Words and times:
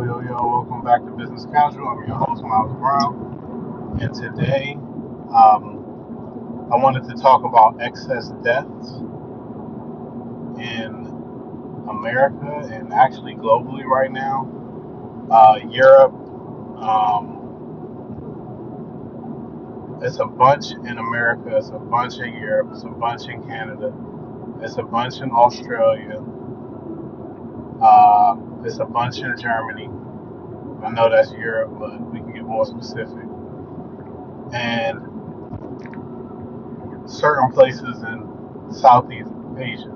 Yo, 0.00 0.18
yo, 0.20 0.32
welcome 0.32 0.82
back 0.82 1.04
to 1.04 1.10
Business 1.10 1.44
Casual. 1.52 1.86
I'm 1.86 2.08
your 2.08 2.16
host, 2.16 2.42
Miles 2.42 2.72
Brown. 2.72 3.98
And 4.00 4.14
today, 4.14 4.72
um, 5.28 6.68
I 6.72 6.76
wanted 6.76 7.04
to 7.04 7.14
talk 7.20 7.44
about 7.44 7.82
excess 7.82 8.30
deaths 8.42 8.92
in 10.58 11.04
America 11.90 12.66
and 12.72 12.94
actually 12.94 13.34
globally 13.34 13.84
right 13.84 14.10
now. 14.10 14.48
Uh, 15.30 15.58
Europe, 15.68 16.14
um, 16.80 17.60
it's 20.00 20.18
a 20.18 20.24
bunch 20.24 20.70
in 20.70 20.96
America, 20.96 21.58
it's 21.58 21.68
a 21.68 21.78
bunch 21.78 22.14
in 22.20 22.36
Europe, 22.36 22.68
it's 22.72 22.84
a 22.84 22.88
bunch 22.88 23.28
in 23.28 23.42
Canada, 23.42 23.92
it's 24.62 24.78
a 24.78 24.82
bunch 24.82 25.20
in 25.20 25.30
Australia, 25.30 26.24
uh, 27.82 28.36
it's 28.64 28.78
a 28.78 28.84
bunch 28.84 29.18
in 29.18 29.36
Germany. 29.38 29.88
I 30.84 30.90
know 30.90 31.10
that's 31.10 31.32
Europe, 31.32 31.70
but 31.78 32.00
we 32.12 32.20
can 32.20 32.32
get 32.32 32.44
more 32.44 32.64
specific. 32.64 33.26
And 34.52 35.00
certain 37.08 37.50
places 37.52 38.02
in 38.02 38.72
Southeast 38.72 39.30
Asia. 39.58 39.90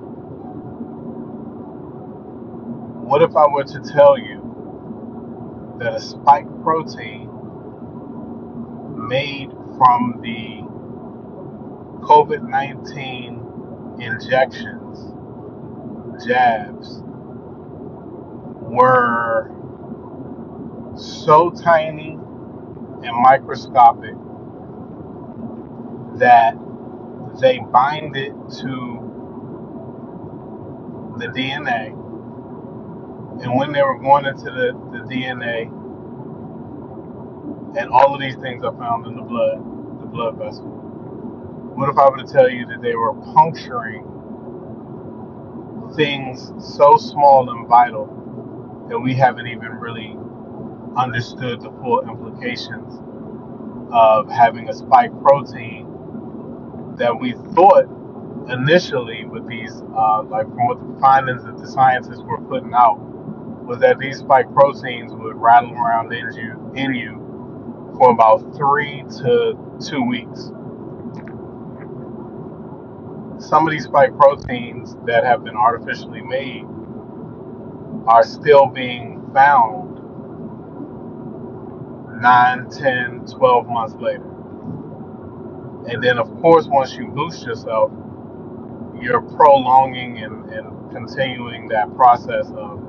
What 3.05 3.21
if 3.21 3.35
I 3.35 3.47
were 3.47 3.63
to 3.63 3.79
tell 3.81 4.17
you 4.17 4.41
that 5.79 5.93
a 5.93 5.99
spike 5.99 6.47
protein 6.63 7.29
made 9.07 9.51
from 9.77 10.19
the 10.21 10.63
COVID 12.05 12.47
19 12.47 13.97
injections, 13.99 15.13
jabs, 16.25 17.03
were 18.75 19.51
so 20.97 21.51
tiny 21.51 22.19
and 23.03 23.23
microscopic 23.23 24.15
that 26.17 26.55
they 27.41 27.59
bind 27.71 28.15
it 28.17 28.33
to 28.61 29.25
the 31.17 31.27
DNA. 31.27 31.91
And 33.43 33.55
when 33.57 33.71
they 33.73 33.83
were 33.83 33.99
going 33.99 34.25
into 34.25 34.45
the, 34.45 34.73
the 34.91 34.99
DNA, 35.13 35.71
and 37.77 37.89
all 37.89 38.13
of 38.15 38.21
these 38.21 38.35
things 38.37 38.63
are 38.63 38.75
found 38.77 39.07
in 39.07 39.15
the 39.15 39.21
blood, 39.21 39.59
the 40.01 40.07
blood 40.07 40.37
vessel. 40.37 40.89
What 41.61 41.89
if 41.89 41.97
I 41.97 42.09
were 42.09 42.17
to 42.17 42.31
tell 42.31 42.49
you 42.49 42.65
that 42.67 42.81
they 42.81 42.95
were 42.95 43.13
puncturing 43.33 44.21
things 45.95 46.51
so 46.59 46.97
small 46.97 47.49
and 47.51 47.67
vital 47.67 48.24
that 48.89 48.99
we 48.99 49.13
haven't 49.13 49.47
even 49.47 49.73
really 49.73 50.17
understood 50.97 51.61
the 51.61 51.71
full 51.81 52.01
implications 52.07 52.99
of 53.91 54.29
having 54.29 54.69
a 54.69 54.73
spike 54.73 55.11
protein 55.21 55.87
that 56.97 57.19
we 57.19 57.33
thought 57.53 57.85
initially 58.49 59.25
with 59.25 59.47
these, 59.47 59.81
uh, 59.95 60.23
like 60.23 60.47
from 60.47 60.67
what 60.67 60.79
the 60.79 60.99
findings 60.99 61.43
that 61.43 61.57
the 61.57 61.67
scientists 61.67 62.21
were 62.21 62.39
putting 62.41 62.73
out, 62.73 62.97
was 63.65 63.79
that 63.79 63.97
these 63.97 64.19
spike 64.19 64.51
proteins 64.53 65.11
would 65.13 65.35
rattle 65.35 65.73
around 65.73 66.13
in 66.13 66.31
you, 66.33 66.71
in 66.75 66.93
you 66.93 67.93
for 67.97 68.11
about 68.11 68.55
three 68.55 69.03
to 69.17 69.57
two 69.79 70.03
weeks. 70.03 70.51
Some 73.39 73.67
of 73.67 73.71
these 73.71 73.85
spike 73.85 74.15
proteins 74.17 74.95
that 75.05 75.23
have 75.25 75.43
been 75.43 75.55
artificially 75.55 76.21
made 76.21 76.65
are 78.07 78.23
still 78.23 78.67
being 78.67 79.29
found 79.33 79.95
9, 82.21 82.69
10, 82.69 83.25
12 83.25 83.67
months 83.67 83.95
later. 83.95 84.23
And 85.87 86.03
then, 86.03 86.17
of 86.17 86.29
course, 86.41 86.67
once 86.67 86.93
you 86.93 87.07
boost 87.07 87.45
yourself, 87.45 87.91
you're 88.99 89.21
prolonging 89.21 90.19
and, 90.19 90.49
and 90.51 90.91
continuing 90.91 91.67
that 91.69 91.93
process 91.95 92.47
of 92.55 92.81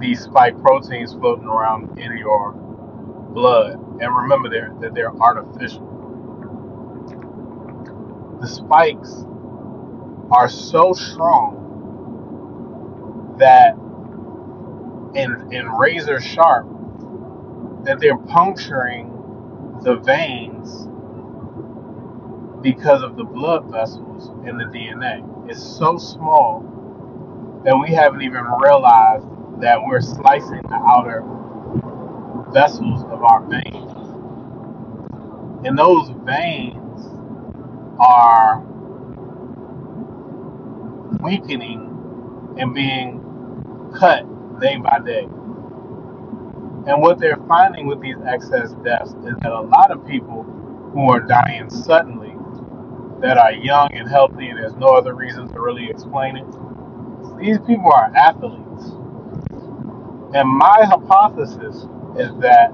these 0.00 0.22
spike 0.22 0.60
proteins 0.60 1.14
floating 1.14 1.46
around 1.46 1.98
in 1.98 2.16
your 2.18 2.52
blood. 2.52 3.74
And 4.00 4.16
remember 4.16 4.48
they're, 4.50 4.74
that 4.80 4.94
they're 4.94 5.14
artificial. 5.14 5.88
The 8.40 8.48
spikes 8.48 9.24
are 10.30 10.48
so 10.48 10.92
strong 10.92 11.62
that 13.38 13.76
and, 15.16 15.52
and 15.52 15.78
razor 15.78 16.20
sharp 16.20 16.66
that 17.84 18.00
they're 18.00 18.18
puncturing 18.18 19.28
the 19.82 19.96
veins 19.96 20.88
because 22.62 23.02
of 23.02 23.16
the 23.16 23.24
blood 23.24 23.70
vessels 23.70 24.30
in 24.48 24.58
the 24.58 24.64
DNA. 24.64 25.50
It's 25.50 25.62
so 25.62 25.98
small 25.98 26.82
that 27.64 27.76
we 27.76 27.94
haven't 27.94 28.22
even 28.22 28.44
realized 28.44 29.26
that 29.60 29.78
we're 29.84 30.00
slicing 30.00 30.62
the 30.62 30.74
outer 30.76 31.24
vessels 32.52 33.04
of 33.04 33.22
our 33.24 33.42
veins. 33.46 34.26
And 35.64 35.78
those 35.78 36.10
veins 36.24 37.06
are 38.00 38.64
weakening 41.22 42.54
and 42.58 42.74
being 42.74 43.22
cut 43.98 44.26
day 44.62 44.76
by 44.76 45.00
day. 45.04 45.24
And 46.84 47.02
what 47.02 47.18
they're 47.18 47.38
finding 47.48 47.86
with 47.86 48.00
these 48.00 48.16
excess 48.26 48.72
deaths 48.84 49.10
is 49.10 49.34
that 49.42 49.52
a 49.52 49.60
lot 49.60 49.90
of 49.90 50.06
people 50.06 50.44
who 50.92 51.10
are 51.10 51.20
dying 51.20 51.68
suddenly, 51.68 52.34
that 53.20 53.38
are 53.38 53.52
young 53.52 53.90
and 53.92 54.08
healthy, 54.08 54.48
and 54.48 54.58
there's 54.58 54.76
no 54.76 54.88
other 54.88 55.14
reason 55.14 55.48
to 55.52 55.60
really 55.60 55.88
explain 55.88 56.36
it, 56.36 56.46
these 57.38 57.58
people 57.58 57.90
are 57.92 58.12
athletes. 58.16 58.84
And 60.34 60.48
my 60.48 60.84
hypothesis 60.84 61.86
is 62.16 62.30
that 62.40 62.72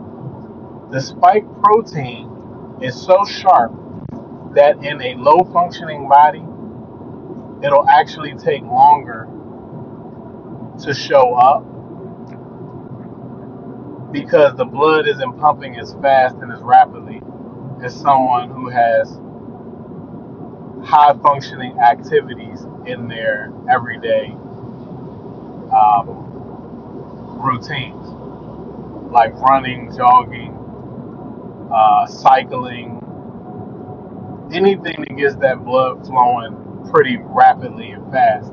the 0.90 1.00
spike 1.00 1.44
protein 1.62 2.78
is 2.80 3.00
so 3.00 3.24
sharp 3.24 3.72
that 4.54 4.82
in 4.82 5.02
a 5.02 5.14
low 5.16 5.44
functioning 5.52 6.08
body, 6.08 6.44
it'll 7.64 7.88
actually 7.88 8.34
take 8.34 8.62
longer 8.62 9.28
to 10.80 10.94
show 10.94 11.34
up 11.34 11.64
because 14.12 14.56
the 14.56 14.64
blood 14.64 15.06
isn't 15.08 15.38
pumping 15.38 15.78
as 15.78 15.94
fast 15.94 16.36
and 16.36 16.52
as 16.52 16.60
rapidly 16.60 17.22
as 17.82 17.94
someone 17.94 18.50
who 18.50 18.68
has 18.68 19.18
high 20.84 21.12
functioning 21.22 21.78
activities 21.78 22.66
in 22.86 23.08
their 23.08 23.52
everyday 23.70 24.34
um, 25.72 26.42
routines, 27.24 28.08
like 29.12 29.34
running, 29.34 29.94
jogging, 29.96 30.56
uh, 31.72 32.06
cycling, 32.06 33.00
anything 34.52 35.04
that 35.08 35.16
gets 35.16 35.36
that 35.36 35.64
blood 35.64 36.06
flowing 36.06 36.88
pretty 36.90 37.18
rapidly 37.20 37.90
and 37.90 38.10
fast. 38.10 38.50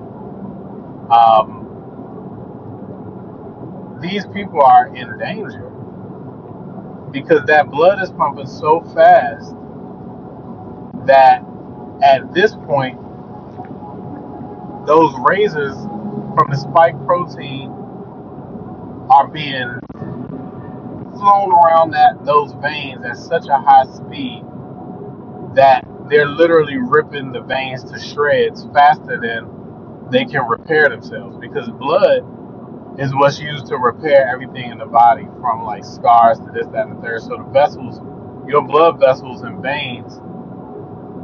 Um, 1.09 1.54
these 4.01 4.25
people 4.27 4.61
are 4.61 4.95
in 4.95 5.17
danger 5.17 5.71
because 7.11 7.45
that 7.47 7.69
blood 7.71 8.01
is 8.01 8.11
pumping 8.11 8.47
so 8.47 8.81
fast 8.93 9.53
that 11.05 11.43
at 12.03 12.33
this 12.33 12.55
point, 12.67 12.99
those 14.85 15.13
razors 15.27 15.75
from 16.35 16.47
the 16.49 16.57
spike 16.57 16.95
protein 17.05 17.71
are 19.09 19.27
being 19.27 19.79
flown 21.17 21.51
around 21.53 21.91
that 21.91 22.23
those 22.25 22.53
veins 22.61 23.03
at 23.05 23.17
such 23.17 23.47
a 23.47 23.57
high 23.57 23.85
speed 23.85 24.43
that 25.55 25.85
they're 26.09 26.27
literally 26.27 26.77
ripping 26.77 27.31
the 27.31 27.41
veins 27.41 27.83
to 27.85 27.99
shreds 27.99 28.65
faster 28.73 29.19
than 29.21 29.49
they 30.11 30.25
can 30.25 30.47
repair 30.47 30.89
themselves 30.89 31.37
because 31.37 31.69
blood 31.69 32.21
is 32.99 33.13
what's 33.15 33.39
used 33.39 33.67
to 33.67 33.77
repair 33.77 34.27
everything 34.29 34.71
in 34.71 34.77
the 34.77 34.85
body 34.85 35.25
from 35.41 35.63
like 35.63 35.83
scars 35.85 36.39
to 36.39 36.51
this, 36.53 36.67
that, 36.67 36.87
and 36.87 36.97
the 36.97 37.01
third. 37.01 37.21
So 37.21 37.37
the 37.37 37.49
vessels, 37.51 37.99
your 38.47 38.61
blood 38.61 38.99
vessels 38.99 39.41
and 39.43 39.61
veins 39.61 40.19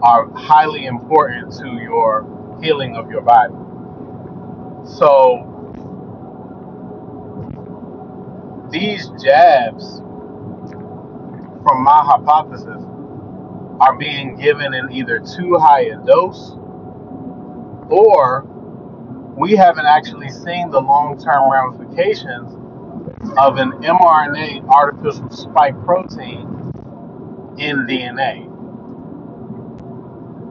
are 0.03 0.29
highly 0.33 0.85
important 0.85 1.53
to 1.59 1.67
your 1.81 2.27
healing 2.61 2.95
of 2.95 3.11
your 3.11 3.21
body. 3.21 3.53
So 4.85 5.63
these 8.71 9.09
jabs, 9.23 9.99
from 11.63 11.83
my 11.83 12.01
hypothesis, 12.03 12.83
are 13.79 13.97
being 13.97 14.35
given 14.37 14.73
in 14.73 14.91
either 14.91 15.19
too 15.19 15.57
high 15.59 15.83
a 15.83 15.97
dose 16.05 16.57
or 17.89 18.47
we 19.35 19.55
haven't 19.55 19.85
actually 19.85 20.29
seen 20.29 20.69
the 20.71 20.79
long 20.79 21.17
term 21.17 21.51
ramifications 21.51 22.53
of 23.37 23.57
an 23.57 23.71
mRNA 23.83 24.67
artificial 24.67 25.29
spike 25.29 25.79
protein 25.83 26.41
in 27.57 27.85
DNA. 27.87 28.47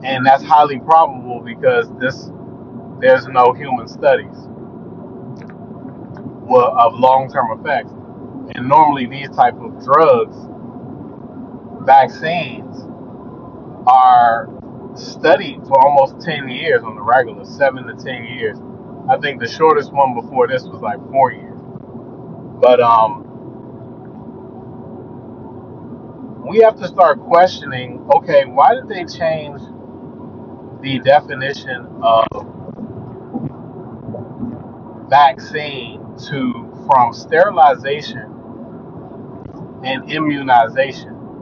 And 0.03 0.25
that's 0.25 0.43
highly 0.43 0.79
probable 0.79 1.41
because 1.41 1.91
this 1.99 2.31
there's 2.99 3.27
no 3.27 3.53
human 3.53 3.87
studies 3.87 4.35
of 6.53 6.93
long-term 6.99 7.59
effects. 7.59 7.91
And 8.55 8.67
normally 8.67 9.05
these 9.05 9.29
type 9.29 9.55
of 9.55 9.83
drugs, 9.83 10.35
vaccines, 11.85 12.85
are 13.87 14.49
studied 14.95 15.61
for 15.67 15.79
almost 15.79 16.19
10 16.21 16.49
years 16.49 16.83
on 16.83 16.95
the 16.95 17.01
regular, 17.01 17.45
7 17.45 17.87
to 17.87 17.93
10 17.93 18.25
years. 18.25 18.57
I 19.09 19.17
think 19.17 19.39
the 19.41 19.47
shortest 19.47 19.91
one 19.93 20.13
before 20.15 20.47
this 20.47 20.63
was 20.63 20.81
like 20.81 20.99
4 21.11 21.31
years. 21.33 21.59
But 22.61 22.81
um 22.81 23.27
we 26.47 26.59
have 26.59 26.77
to 26.79 26.87
start 26.87 27.19
questioning, 27.21 28.05
okay, 28.15 28.45
why 28.45 28.75
did 28.75 28.87
they 28.89 29.05
change 29.05 29.61
the 30.81 30.99
definition 30.99 31.87
of 32.01 32.27
vaccine 35.09 36.01
to 36.17 36.71
from 36.87 37.13
sterilization 37.13 38.47
and 39.83 40.11
immunization 40.11 41.33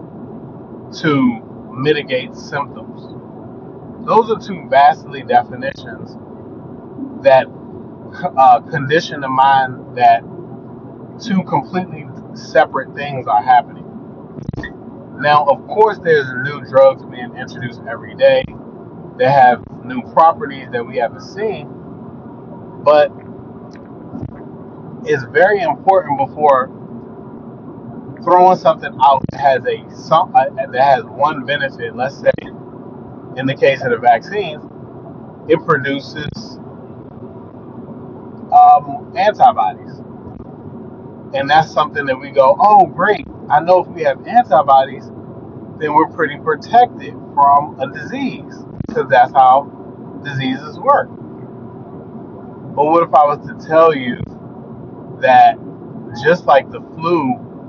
to 0.92 1.40
mitigate 1.74 2.36
symptoms. 2.36 3.16
Those 4.06 4.32
are 4.32 4.40
two 4.40 4.68
vastly 4.70 5.24
definitions 5.24 6.18
that 7.24 7.48
uh, 8.38 8.62
condition 8.62 9.22
the 9.22 9.30
mind 9.30 9.98
that 9.98 10.24
two 11.22 11.44
completely 11.44 12.08
separate 12.34 12.94
things 12.96 13.28
are 13.28 13.42
happening. 13.42 13.86
Now, 15.20 15.46
of 15.46 15.68
course, 15.68 16.00
there's 16.00 16.28
new 16.44 16.62
drugs 16.62 17.04
being 17.04 17.36
introduced 17.36 17.82
every 17.90 18.16
day 18.16 18.44
that 19.18 19.30
have 19.32 19.64
new 19.84 20.02
properties 20.14 20.68
that 20.72 20.86
we 20.86 20.98
haven't 20.98 21.22
seen, 21.22 21.70
but 22.84 23.12
it's 25.06 25.24
very 25.26 25.62
important 25.62 26.18
before 26.18 26.68
throwing 28.24 28.58
something 28.58 28.98
out 29.04 29.24
that 29.32 29.40
has 29.40 29.66
a 29.66 30.16
uh, 30.16 30.46
that 30.72 30.82
has 30.82 31.04
one 31.06 31.46
benefit. 31.46 31.96
Let's 31.96 32.18
say, 32.18 32.32
in 33.38 33.46
the 33.46 33.56
case 33.56 33.84
of 33.84 33.92
the 33.92 33.98
vaccines, 33.98 34.64
it 35.50 35.60
produces 35.66 36.60
um, 38.60 39.14
antibodies, 39.18 40.00
and 41.34 41.50
that's 41.50 41.72
something 41.72 42.06
that 42.08 42.20
we 42.20 42.32
go, 42.32 42.58
oh 42.60 42.88
great! 42.88 43.28
I 43.50 43.62
know 43.62 43.82
if 43.84 43.88
we 43.90 44.04
have 44.04 44.26
antibodies, 44.28 45.06
then 45.80 45.94
we're 45.94 46.10
pretty 46.10 46.38
protected 46.40 47.14
from 47.34 47.80
a 47.80 47.92
disease 47.94 48.56
because 48.88 49.10
that's 49.10 49.34
how 49.34 49.64
diseases 50.24 50.80
work. 50.80 51.10
But 52.62 52.86
what 52.86 53.04
if 53.08 53.14
I 53.14 53.26
was 53.26 53.48
to 53.48 53.68
tell 53.68 53.96
you 53.96 54.20
that 55.22 55.58
just 56.24 56.46
like 56.46 56.70
the 56.72 56.82
flu 56.96 57.60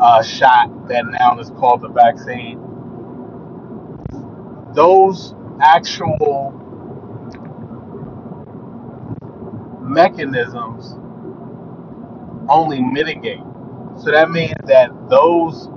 uh, 0.00 0.22
shot 0.22 0.88
that 0.88 1.04
now 1.06 1.38
is 1.40 1.50
called 1.50 1.82
the 1.82 1.88
vaccine, 1.88 2.60
those 4.74 5.34
actual 5.62 6.67
mechanisms 9.88 10.94
only 12.48 12.80
mitigate. 12.80 13.40
So 13.98 14.10
that 14.12 14.30
means 14.30 14.54
that 14.66 14.90
those 15.08 15.68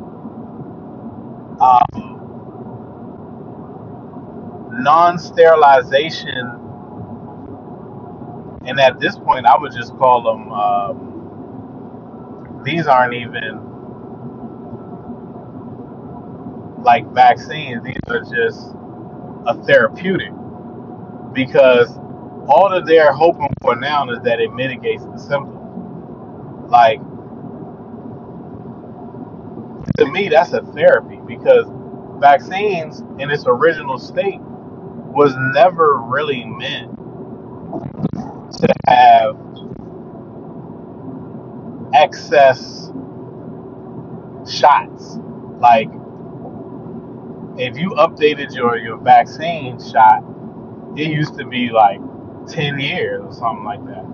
um, 1.60 2.40
non 4.72 5.18
sterilization 5.20 6.62
and 8.66 8.80
at 8.80 9.00
this 9.00 9.18
point, 9.18 9.46
I 9.46 9.58
would 9.58 9.72
just 9.72 9.96
call 9.98 10.22
them. 10.22 10.52
Um, 10.52 11.18
these 12.64 12.86
aren't 12.88 13.14
even 13.16 13.60
like 16.84 17.08
vaccines. 17.12 17.84
These 17.84 17.98
are 18.10 18.22
just 18.22 18.76
a 19.48 19.56
therapeutic 19.66 20.32
because 21.34 21.98
all 22.48 22.70
that 22.72 22.86
they're 22.86 23.14
hoping 23.14 23.50
for 23.62 23.76
now 23.76 24.10
is 24.10 24.20
that 24.24 24.40
it 24.40 24.54
mitigates 24.54 25.06
the 25.06 25.18
symptoms. 25.18 25.78
Like 26.70 27.00
to 29.98 30.06
me, 30.12 30.30
that's 30.30 30.54
a 30.54 30.62
therapy 30.74 31.20
because 31.28 31.66
vaccines 32.20 33.02
in 33.20 33.30
its 33.32 33.46
original 33.48 34.00
state 34.00 34.40
was 34.42 35.36
never 35.54 35.98
really 35.98 36.46
meant 36.46 36.96
to 38.52 38.74
have 38.88 39.38
excess 41.94 42.92
shots. 44.50 45.18
Like 45.60 45.90
if 47.58 47.78
you 47.78 47.92
updated 47.92 48.56
your, 48.56 48.78
your 48.78 48.98
vaccine 48.98 49.80
shot, 49.82 50.24
it 50.98 51.08
used 51.10 51.38
to 51.38 51.46
be 51.46 51.70
like 51.72 52.00
10 52.48 52.80
years 52.80 53.22
or 53.24 53.34
something 53.34 53.66
like 53.66 53.84
that. 53.86 54.06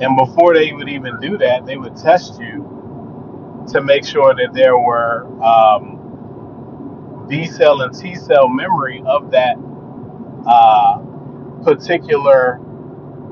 And 0.00 0.16
before 0.16 0.54
they 0.54 0.72
would 0.72 0.88
even 0.88 1.18
do 1.20 1.36
that, 1.38 1.66
they 1.66 1.76
would 1.76 1.96
test 1.96 2.40
you 2.40 3.64
to 3.72 3.82
make 3.82 4.04
sure 4.04 4.34
that 4.34 4.52
there 4.54 4.78
were 4.78 5.26
um, 5.42 7.26
B 7.28 7.46
cell 7.46 7.82
and 7.82 7.94
T 7.94 8.14
cell 8.14 8.48
memory 8.48 9.02
of 9.06 9.30
that 9.32 9.56
uh, 10.46 10.98
particular 11.64 12.60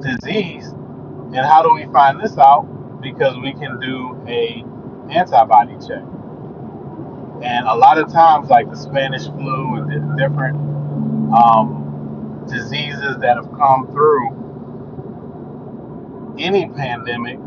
disease. 0.01 0.67
And 0.67 1.37
how 1.37 1.63
do 1.63 1.73
we 1.73 1.87
find 1.93 2.21
this 2.21 2.37
out? 2.39 2.65
Because 3.01 3.37
we 3.39 3.53
can 3.53 3.79
do 3.81 4.21
a 4.29 4.65
antibody 5.11 5.77
check. 5.87 6.03
And 7.43 7.67
a 7.67 7.75
lot 7.75 7.99
of 7.99 8.11
times, 8.13 8.49
like 8.49 8.69
the 8.71 8.77
Spanish 8.77 9.27
flu 9.27 9.77
and 9.77 10.17
different 10.19 10.57
um, 11.33 11.86
diseases 12.49 13.19
that 13.21 13.37
have 13.37 13.51
come 13.59 13.89
through 13.93 14.51
any 16.39 16.69
pandemic, 16.71 17.39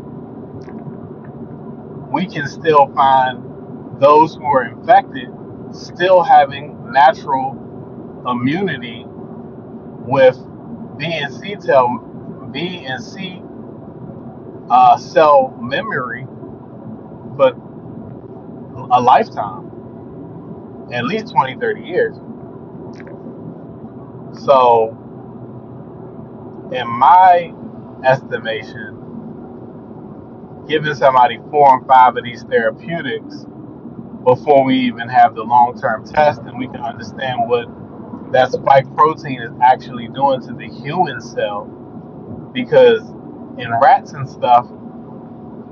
we 2.12 2.26
can 2.26 2.48
still 2.48 2.88
find 2.94 4.00
those 4.00 4.34
who 4.34 4.44
are 4.44 4.64
infected 4.64 5.28
still 5.72 6.22
having 6.22 6.92
natural 6.92 7.52
immunity 8.26 9.04
with 9.88 10.38
B 10.98 11.06
and 11.06 11.32
C 11.32 11.56
cell 11.60 11.98
B 12.52 12.84
and 12.86 13.02
C 13.02 13.42
uh, 14.70 14.96
cell 14.96 15.56
memory, 15.60 16.26
but 17.36 17.56
a 18.92 19.00
lifetime, 19.00 19.84
at 20.92 21.04
least 21.04 21.32
20, 21.32 21.56
30 21.56 21.82
years. 21.82 22.16
So, 24.38 24.96
in 26.72 26.88
my 26.88 27.52
estimation, 28.04 29.14
giving 30.68 30.94
somebody 30.94 31.38
four 31.50 31.76
and 31.78 31.86
five 31.86 32.16
of 32.16 32.24
these 32.24 32.42
therapeutics 32.44 33.46
before 34.24 34.64
we 34.64 34.76
even 34.80 35.08
have 35.08 35.34
the 35.34 35.42
long 35.42 35.78
term 35.80 36.04
test 36.06 36.40
and 36.42 36.58
we 36.58 36.66
can 36.68 36.80
understand 36.80 37.48
what 37.48 37.66
that 38.32 38.52
spike 38.52 38.86
protein 38.96 39.42
is 39.42 39.50
actually 39.62 40.08
doing 40.08 40.40
to 40.42 40.52
the 40.54 40.68
human 40.68 41.20
cell 41.20 41.64
because 42.52 43.02
in 43.58 43.70
rats 43.82 44.12
and 44.12 44.28
stuff, 44.28 44.66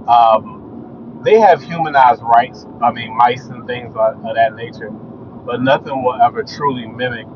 um, 0.09 1.21
they 1.25 1.39
have 1.41 1.63
humanized 1.63 2.23
rights. 2.23 2.67
I 2.83 2.93
mean, 2.93 3.17
mice 3.17 3.47
and 3.47 3.67
things 3.67 3.95
of, 3.97 4.25
of 4.25 4.35
that 4.37 4.55
nature, 4.55 4.91
but 4.91 5.63
nothing 5.63 6.03
will 6.03 6.21
ever 6.21 6.43
truly 6.43 6.87
mimic 6.87 7.27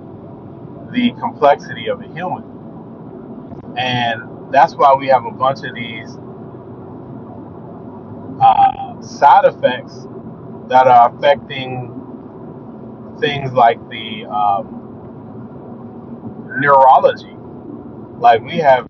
the 0.93 1.13
complexity 1.21 1.89
of 1.89 2.01
a 2.01 2.09
human. 2.09 2.65
And 3.77 4.53
that's 4.53 4.75
why 4.77 4.95
we 4.95 5.09
have 5.09 5.25
a 5.25 5.31
bunch 5.31 5.65
of 5.65 5.75
these 5.75 6.17
uh, 8.41 9.01
side 9.01 9.45
effects 9.47 10.07
that 10.69 10.87
are 10.87 11.15
affecting 11.15 12.13
things 13.21 13.53
like 13.53 13.79
the 13.89 14.27
um, 14.27 14.97
neurology. 16.61 17.37
Like 18.19 18.43
we 18.43 18.59
have 18.59 18.87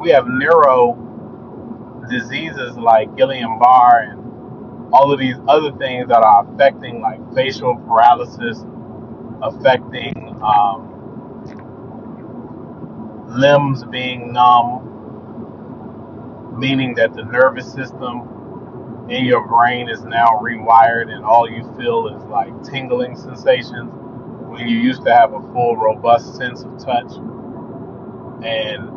we 0.00 0.10
have 0.10 0.26
neuro 0.26 0.98
diseases 2.10 2.76
like 2.76 3.08
Guillain-Barre 3.12 4.10
and 4.10 4.92
all 4.92 5.12
of 5.12 5.18
these 5.20 5.36
other 5.48 5.72
things 5.78 6.08
that 6.08 6.22
are 6.22 6.46
affecting 6.46 7.00
like 7.00 7.20
facial 7.34 7.76
paralysis, 7.76 8.64
affecting 9.42 10.14
um, 10.42 10.91
limbs 13.32 13.84
being 13.84 14.32
numb, 14.32 15.00
meaning 16.56 16.94
that 16.94 17.14
the 17.14 17.24
nervous 17.24 17.72
system 17.72 19.06
in 19.08 19.24
your 19.24 19.46
brain 19.46 19.88
is 19.88 20.02
now 20.04 20.40
rewired 20.42 21.12
and 21.12 21.24
all 21.24 21.50
you 21.50 21.62
feel 21.76 22.08
is 22.08 22.22
like 22.24 22.62
tingling 22.64 23.16
sensations 23.16 23.90
when 24.48 24.68
you 24.68 24.78
used 24.78 25.04
to 25.04 25.12
have 25.12 25.32
a 25.32 25.40
full, 25.52 25.76
robust 25.76 26.36
sense 26.36 26.62
of 26.62 26.78
touch. 26.78 27.12
And 28.44 28.90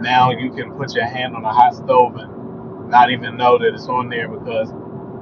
now 0.00 0.30
you 0.30 0.50
can 0.52 0.72
put 0.72 0.94
your 0.94 1.06
hand 1.06 1.34
on 1.36 1.44
a 1.44 1.52
hot 1.52 1.74
stove 1.74 2.16
and 2.16 2.88
not 2.88 3.10
even 3.10 3.36
know 3.36 3.58
that 3.58 3.74
it's 3.74 3.88
on 3.88 4.08
there 4.08 4.28
because 4.28 4.70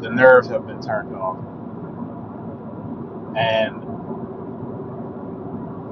the 0.00 0.10
nerves 0.10 0.48
have 0.48 0.66
been 0.66 0.80
turned 0.80 1.14
off. 1.14 1.38
And 3.36 3.82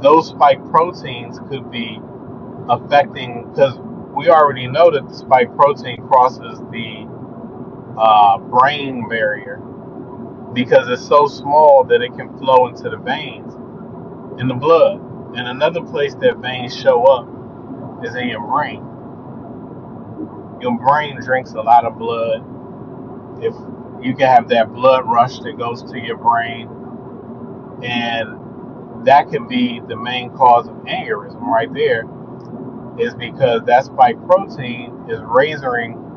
those 0.03 0.29
spike 0.29 0.65
proteins 0.71 1.39
could 1.49 1.71
be 1.71 2.01
affecting 2.69 3.51
because 3.51 3.79
we 4.17 4.31
already 4.31 4.67
know 4.69 4.91
that 4.91 5.09
the 5.09 5.15
spike 5.15 5.55
protein 5.57 6.07
crosses 6.09 6.59
the 6.73 7.07
uh, 7.99 8.39
brain 8.39 9.09
barrier 9.09 9.63
because 10.55 10.89
it's 10.89 11.07
so 11.07 11.27
small 11.27 11.85
that 11.85 12.03
it 12.03 12.15
can 12.17 12.37
flow 12.39 12.69
into 12.69 12.91
the 12.91 12.97
veins 12.99 13.55
in 14.41 14.49
the 14.49 14.55
blood. 14.55 15.01
And 15.37 15.49
another 15.49 15.83
place 15.83 16.15
that 16.17 16.39
veins 16.39 16.79
show 16.79 17.05
up 17.05 17.29
is 18.05 18.15
in 18.17 18.29
your 18.29 18.47
brain. 18.47 18.85
Your 20.61 20.79
brain 20.79 21.21
drinks 21.23 21.53
a 21.53 21.61
lot 21.63 21.85
of 21.87 21.99
blood. 21.99 22.45
If 23.41 23.55
you 24.05 24.15
can 24.17 24.29
have 24.29 24.49
that 24.51 24.73
blood 24.73 25.05
rush 25.07 25.41
that 25.41 25.59
goes 25.59 25.83
to 25.93 25.99
your 25.99 26.19
brain, 26.19 26.71
and 27.83 29.07
that 29.07 29.31
can 29.31 29.49
be 29.49 29.81
the 29.89 29.97
main 29.97 30.31
cause 30.33 30.69
of 30.69 30.75
aneurysm 30.85 31.43
right 31.43 31.73
there 31.75 32.05
is 32.99 33.15
because 33.15 33.63
that 33.67 33.85
spike 33.85 34.17
protein 34.27 35.07
is 35.09 35.21
razoring 35.21 36.15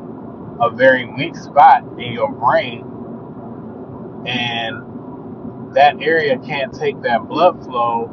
a 0.60 0.70
very 0.70 1.06
weak 1.06 1.36
spot 1.36 1.84
in 1.98 2.12
your 2.12 2.32
brain. 2.32 2.84
And 4.26 5.00
that 5.74 6.00
area 6.02 6.38
can't 6.38 6.72
take 6.74 7.00
that 7.02 7.28
blood 7.28 7.62
flow 7.64 8.10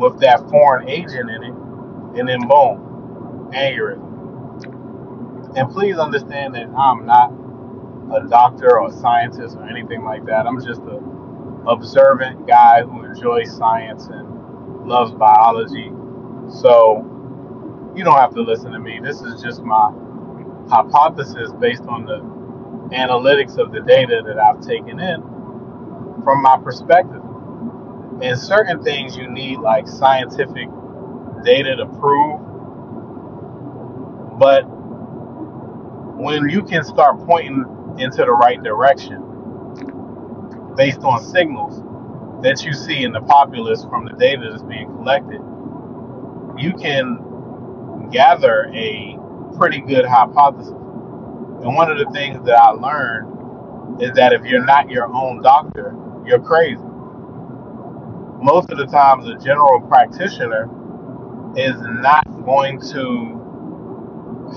with 0.00 0.20
that 0.20 0.40
foreign 0.50 0.88
agent 0.88 1.30
in 1.30 1.44
it. 1.44 1.54
And 2.20 2.28
then 2.28 2.48
boom 2.48 2.92
aneurysm 3.52 4.14
and 5.56 5.70
please 5.70 5.98
understand 5.98 6.54
that 6.54 6.68
i'm 6.76 7.06
not 7.06 7.32
a 8.12 8.28
doctor 8.28 8.78
or 8.78 8.88
a 8.88 8.92
scientist 8.92 9.56
or 9.56 9.68
anything 9.68 10.04
like 10.04 10.24
that. 10.26 10.46
I'm 10.46 10.62
just 10.64 10.82
a 10.82 11.00
observant 11.66 12.46
guy 12.46 12.82
who 12.82 13.04
enjoys 13.04 13.56
science 13.56 14.06
and 14.06 14.86
loves 14.86 15.12
biology. 15.12 15.90
So 16.60 17.13
you 17.96 18.04
don't 18.04 18.18
have 18.18 18.34
to 18.34 18.42
listen 18.42 18.72
to 18.72 18.78
me. 18.78 19.00
This 19.02 19.20
is 19.22 19.42
just 19.42 19.62
my 19.62 19.90
hypothesis 20.68 21.52
based 21.60 21.84
on 21.84 22.06
the 22.06 22.20
analytics 22.96 23.58
of 23.58 23.72
the 23.72 23.80
data 23.80 24.22
that 24.26 24.38
I've 24.38 24.60
taken 24.60 25.00
in 25.00 25.22
from 26.24 26.42
my 26.42 26.58
perspective. 26.62 27.22
And 28.22 28.38
certain 28.38 28.82
things 28.82 29.16
you 29.16 29.28
need 29.30 29.58
like 29.58 29.88
scientific 29.88 30.68
data 31.44 31.76
to 31.76 31.86
prove. 32.00 32.40
But 34.38 34.62
when 36.16 36.48
you 36.48 36.62
can 36.62 36.84
start 36.84 37.18
pointing 37.26 37.64
into 37.98 38.18
the 38.18 38.32
right 38.32 38.62
direction 38.62 39.44
based 40.76 41.00
on 41.00 41.22
signals 41.24 41.82
that 42.42 42.64
you 42.64 42.72
see 42.72 43.04
in 43.04 43.12
the 43.12 43.20
populace 43.22 43.84
from 43.84 44.04
the 44.06 44.12
data 44.12 44.48
that's 44.50 44.62
being 44.64 44.86
collected, 44.96 45.40
you 46.58 46.72
gather 48.10 48.70
a 48.74 49.18
pretty 49.58 49.80
good 49.80 50.04
hypothesis. 50.06 50.72
And 50.72 51.74
one 51.74 51.90
of 51.90 51.98
the 51.98 52.10
things 52.12 52.44
that 52.46 52.58
I 52.60 52.70
learned 52.70 54.02
is 54.02 54.12
that 54.12 54.32
if 54.32 54.44
you're 54.44 54.64
not 54.64 54.90
your 54.90 55.06
own 55.14 55.42
doctor, 55.42 55.96
you're 56.26 56.40
crazy. 56.40 56.82
Most 58.42 58.70
of 58.70 58.78
the 58.78 58.86
times, 58.86 59.28
a 59.28 59.36
general 59.36 59.80
practitioner 59.82 60.68
is 61.56 61.74
not 61.78 62.24
going 62.44 62.80
to 62.92 63.56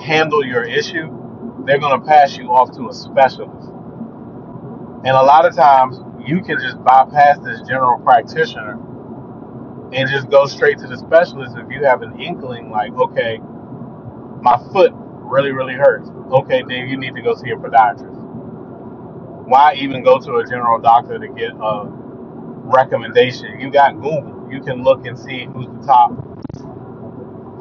handle 0.04 0.46
your 0.46 0.64
issue. 0.64 1.10
They're 1.66 1.80
going 1.80 2.00
to 2.00 2.06
pass 2.06 2.38
you 2.38 2.52
off 2.54 2.72
to 2.78 2.90
a 2.90 2.94
specialist. 2.94 3.70
And 4.90 5.10
a 5.16 5.24
lot 5.24 5.46
of 5.46 5.56
times, 5.56 6.00
you 6.26 6.42
can 6.42 6.60
just 6.60 6.84
bypass 6.84 7.40
this 7.40 7.62
general 7.68 8.00
practitioner 8.00 8.80
and 9.94 10.10
just 10.10 10.30
go 10.30 10.46
straight 10.46 10.78
to 10.80 10.88
the 10.88 10.98
specialist 10.98 11.56
if 11.58 11.72
you 11.72 11.84
have 11.84 12.02
an 12.02 12.20
inkling 12.20 12.70
like, 12.70 12.92
okay, 12.94 13.40
my 14.42 14.58
foot 14.72 14.92
really, 14.96 15.52
really 15.52 15.74
hurts. 15.74 16.10
Okay, 16.32 16.64
then 16.68 16.88
you 16.88 16.98
need 16.98 17.16
to 17.16 17.22
go 17.22 17.36
see 17.36 17.52
a 17.52 17.56
podiatrist. 17.56 18.16
Why 19.48 19.76
even 19.76 20.04
go 20.04 20.20
to 20.20 20.36
a 20.38 20.46
general 20.46 20.80
doctor 20.80 21.18
to 21.18 21.28
get 21.30 21.52
a 21.52 21.86
recommendation? 21.86 23.60
You 23.60 23.72
got 23.72 23.96
Google. 23.96 24.48
You 24.52 24.62
can 24.62 24.84
look 24.84 25.06
and 25.06 25.18
see 25.18 25.46
who's 25.46 25.68
the 25.68 25.86
top. 25.86 26.12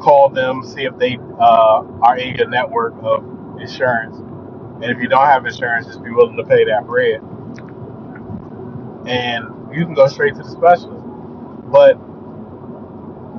Call 0.01 0.29
them, 0.29 0.63
see 0.63 0.83
if 0.83 0.97
they 0.97 1.17
uh, 1.39 1.83
are 2.01 2.17
in 2.17 2.35
your 2.35 2.49
network 2.49 2.93
of 3.01 3.23
insurance. 3.59 4.17
And 4.17 4.85
if 4.85 5.01
you 5.01 5.07
don't 5.07 5.25
have 5.25 5.45
insurance, 5.45 5.87
just 5.87 6.03
be 6.03 6.11
willing 6.11 6.37
to 6.37 6.43
pay 6.43 6.65
that 6.65 6.85
bread. 6.85 7.21
And 9.07 9.75
you 9.75 9.85
can 9.85 9.93
go 9.93 10.07
straight 10.07 10.35
to 10.35 10.43
the 10.43 10.49
specialist. 10.49 11.03
But 11.71 11.97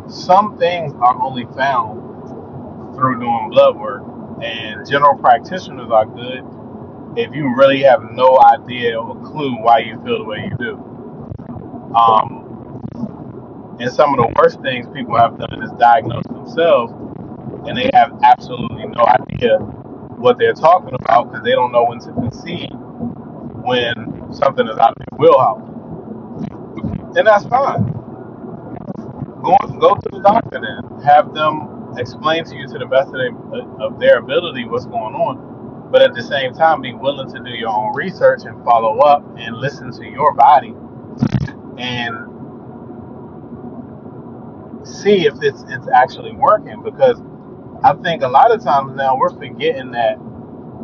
some 0.09 0.59
things 0.59 0.95
are 1.01 1.23
only 1.23 1.47
found 1.57 2.19
through 2.95 3.21
doing 3.21 3.51
blood 3.51 3.77
work, 3.77 4.03
and 4.43 4.89
general 4.89 5.17
practitioners 5.19 5.91
are 5.91 6.07
good 6.07 6.45
if 7.17 7.35
you 7.35 7.55
really 7.57 7.83
have 7.83 8.03
no 8.13 8.39
idea 8.41 9.01
or 9.01 9.17
clue 9.23 9.57
why 9.63 9.79
you 9.81 10.01
feel 10.05 10.19
the 10.19 10.25
way 10.25 10.39
you 10.51 10.57
do. 10.59 10.99
Um, 11.95 12.61
and 13.81 13.93
some 13.93 14.15
of 14.15 14.19
the 14.19 14.33
worst 14.41 14.61
things 14.63 14.87
people 14.95 15.17
have 15.17 15.39
done 15.39 15.63
is 15.63 15.71
diagnose 15.79 16.25
themselves, 16.27 16.93
and 17.69 17.77
they 17.77 17.91
have 17.95 18.13
absolutely 18.25 18.87
no 18.89 19.07
idea 19.07 19.59
what 19.59 20.39
they're 20.39 20.55
talking 20.55 20.95
about 20.95 21.31
because 21.31 21.45
they 21.45 21.53
don't 21.53 21.73
know 21.73 21.85
when 21.87 22.01
to 22.01 22.13
concede 22.13 22.71
when 23.65 24.33
something 24.33 24.69
is 24.69 24.79
out 24.79 24.93
of 24.93 24.99
their 24.99 25.19
wheelhouse. 25.19 25.79
And 27.17 27.27
that's 27.27 27.47
fine 27.47 27.98
go 29.43 29.57
go 29.81 29.95
to 29.95 30.09
the 30.13 30.21
doctor 30.23 30.61
then. 30.61 31.03
Have 31.03 31.35
them 31.35 31.95
explain 31.99 32.45
to 32.45 32.57
you 32.57 32.67
to 32.69 32.79
the 32.79 32.87
best 32.87 33.09
of 33.09 33.15
their, 33.15 33.33
of 33.81 34.01
their 34.01 34.19
ability 34.19 34.67
what's 34.67 34.87
going 34.87 35.15
on, 35.15 35.91
but 35.93 36.03
at 36.03 36.15
the 36.15 36.23
same 36.23 36.55
time, 36.55 36.81
be 36.83 36.95
willing 36.95 37.33
to 37.33 37.41
do 37.43 37.51
your 37.51 37.71
own 37.71 37.95
research 37.97 38.43
and 38.45 38.65
follow 38.65 38.99
up 39.01 39.25
and 39.39 39.57
listen 39.57 39.93
to 39.93 40.05
your 40.05 40.35
body 40.35 40.75
and 41.79 42.45
see 44.87 45.27
if 45.27 45.35
it's 45.43 45.65
it's 45.69 45.89
actually 45.95 46.33
working. 46.35 46.83
Because 46.83 47.21
I 47.85 47.95
think 47.95 48.23
a 48.23 48.29
lot 48.29 48.53
of 48.53 48.63
times 48.63 48.95
now 48.97 49.17
we're 49.17 49.31
forgetting 49.35 49.93
that 49.93 50.19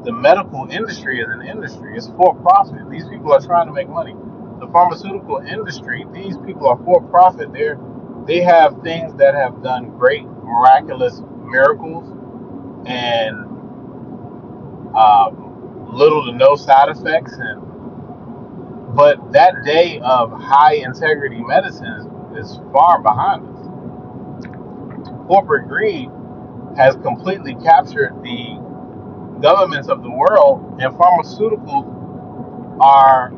the 0.05 0.13
medical 0.13 0.69
industry 0.71 1.21
is 1.21 1.29
an 1.31 1.43
industry. 1.43 1.97
It's 1.97 2.09
for 2.17 2.35
profit. 2.37 2.91
These 2.91 3.09
people 3.09 3.33
are 3.33 3.41
trying 3.41 3.67
to 3.67 3.73
make 3.73 3.89
money. 3.89 4.15
The 4.61 4.69
pharmaceutical 4.69 5.39
industry, 5.39 6.07
these 6.13 6.39
people 6.39 6.69
are 6.69 6.79
for 6.85 7.03
profit. 7.03 7.53
They're 7.53 7.79
they 8.27 8.41
have 8.41 8.83
things 8.83 9.15
that 9.17 9.35
have 9.35 9.63
done 9.63 9.91
great, 9.99 10.25
miraculous 10.25 11.23
miracles 11.43 12.09
and 12.87 13.37
um, 14.97 15.89
little 15.93 16.25
to 16.27 16.33
no 16.33 16.57
side 16.57 16.89
effects. 16.89 17.35
And 17.35 17.63
but 18.95 19.33
that 19.33 19.65
day 19.65 20.01
of 20.01 20.33
high 20.33 20.75
integrity 20.75 21.43
medicine 21.43 22.11
is 22.37 22.61
far 22.73 23.03
behind 23.03 23.47
us. 23.49 23.69
Corporate 25.27 25.69
greed 25.69 26.11
has 26.77 26.97
completely 26.97 27.55
captured 27.57 28.15
the 28.23 28.61
governments 29.41 29.89
of 29.89 30.03
the 30.03 30.11
world, 30.11 30.79
and 30.81 30.95
pharmaceuticals 30.95 32.03
are 32.81 33.33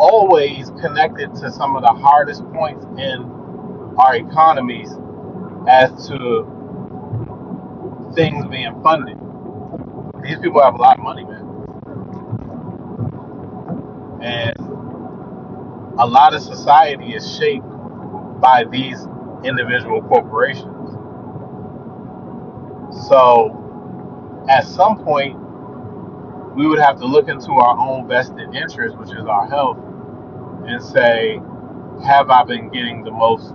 always 0.00 0.70
connected 0.80 1.34
to 1.34 1.52
some 1.52 1.76
of 1.76 1.82
the 1.82 1.92
hardest 1.92 2.42
points 2.52 2.84
in 2.98 3.22
our 3.98 4.16
economies 4.16 4.90
as 5.68 6.08
to 6.08 6.46
things 8.14 8.46
being 8.46 8.82
funded. 8.82 9.18
These 10.22 10.38
people 10.38 10.62
have 10.62 10.74
a 10.74 10.78
lot 10.78 10.98
of 10.98 11.04
money, 11.04 11.24
man. 11.24 11.46
And 14.22 14.56
a 15.98 16.06
lot 16.06 16.34
of 16.34 16.42
society 16.42 17.14
is 17.14 17.36
shaped 17.36 17.66
by 18.40 18.64
these 18.70 19.06
individual 19.44 20.02
corporations. 20.02 20.96
So 23.06 23.56
at 24.48 24.66
some 24.66 25.04
point, 25.04 25.38
we 26.56 26.66
would 26.66 26.78
have 26.80 26.98
to 26.98 27.06
look 27.06 27.28
into 27.28 27.52
our 27.52 27.78
own 27.78 28.08
vested 28.08 28.54
interest, 28.54 28.96
which 28.96 29.10
is 29.10 29.26
our 29.26 29.46
health, 29.46 29.78
and 30.70 30.82
say, 30.82 31.40
have 32.04 32.30
I 32.30 32.44
been 32.44 32.70
getting 32.70 33.04
the 33.04 33.10
most 33.12 33.54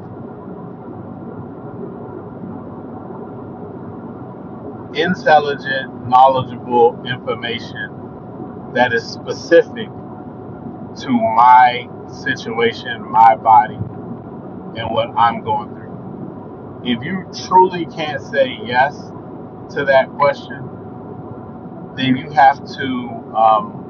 intelligent, 4.95 6.07
knowledgeable 6.07 7.01
information 7.05 8.09
that 8.73 8.93
is 8.93 9.03
specific 9.05 9.89
to 10.97 11.09
my 11.11 11.87
situation, 12.09 13.09
my 13.11 13.35
body, 13.35 13.75
and 14.59 14.91
what 14.91 15.09
I'm 15.17 15.43
going 15.43 15.69
through. 15.69 16.05
If 16.83 17.03
you 17.03 17.25
truly 17.47 17.85
can't 17.87 18.21
say 18.21 18.57
yes 18.65 18.95
to 19.71 19.85
that 19.85 20.09
question, 20.17 20.87
then 21.95 22.17
you 22.17 22.31
have 22.31 22.57
to 22.77 23.33
um, 23.37 23.84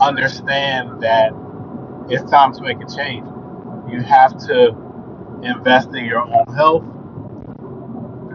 understand 0.00 1.02
that 1.02 1.32
it's 2.08 2.30
time 2.30 2.52
to 2.54 2.62
make 2.62 2.78
a 2.80 2.86
change. 2.96 3.26
You 3.90 4.02
have 4.02 4.38
to 4.48 4.76
invest 5.42 5.90
in 5.94 6.06
your 6.06 6.22
own 6.22 6.54
health. 6.54 6.84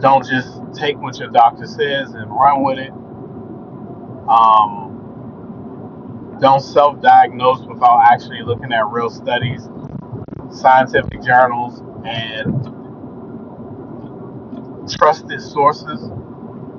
Don't 0.01 0.25
just 0.27 0.59
take 0.73 0.97
what 0.99 1.19
your 1.19 1.29
doctor 1.29 1.67
says 1.67 2.13
and 2.13 2.31
run 2.31 2.63
with 2.63 2.79
it. 2.79 2.91
Um, 4.29 5.11
don't 6.41 6.61
self 6.61 7.01
diagnose 7.01 7.61
without 7.67 8.01
actually 8.11 8.43
looking 8.43 8.73
at 8.73 8.87
real 8.89 9.09
studies, 9.09 9.69
scientific 10.51 11.23
journals, 11.23 11.81
and 12.05 12.79
trusted 14.97 15.41
sources. 15.41 16.03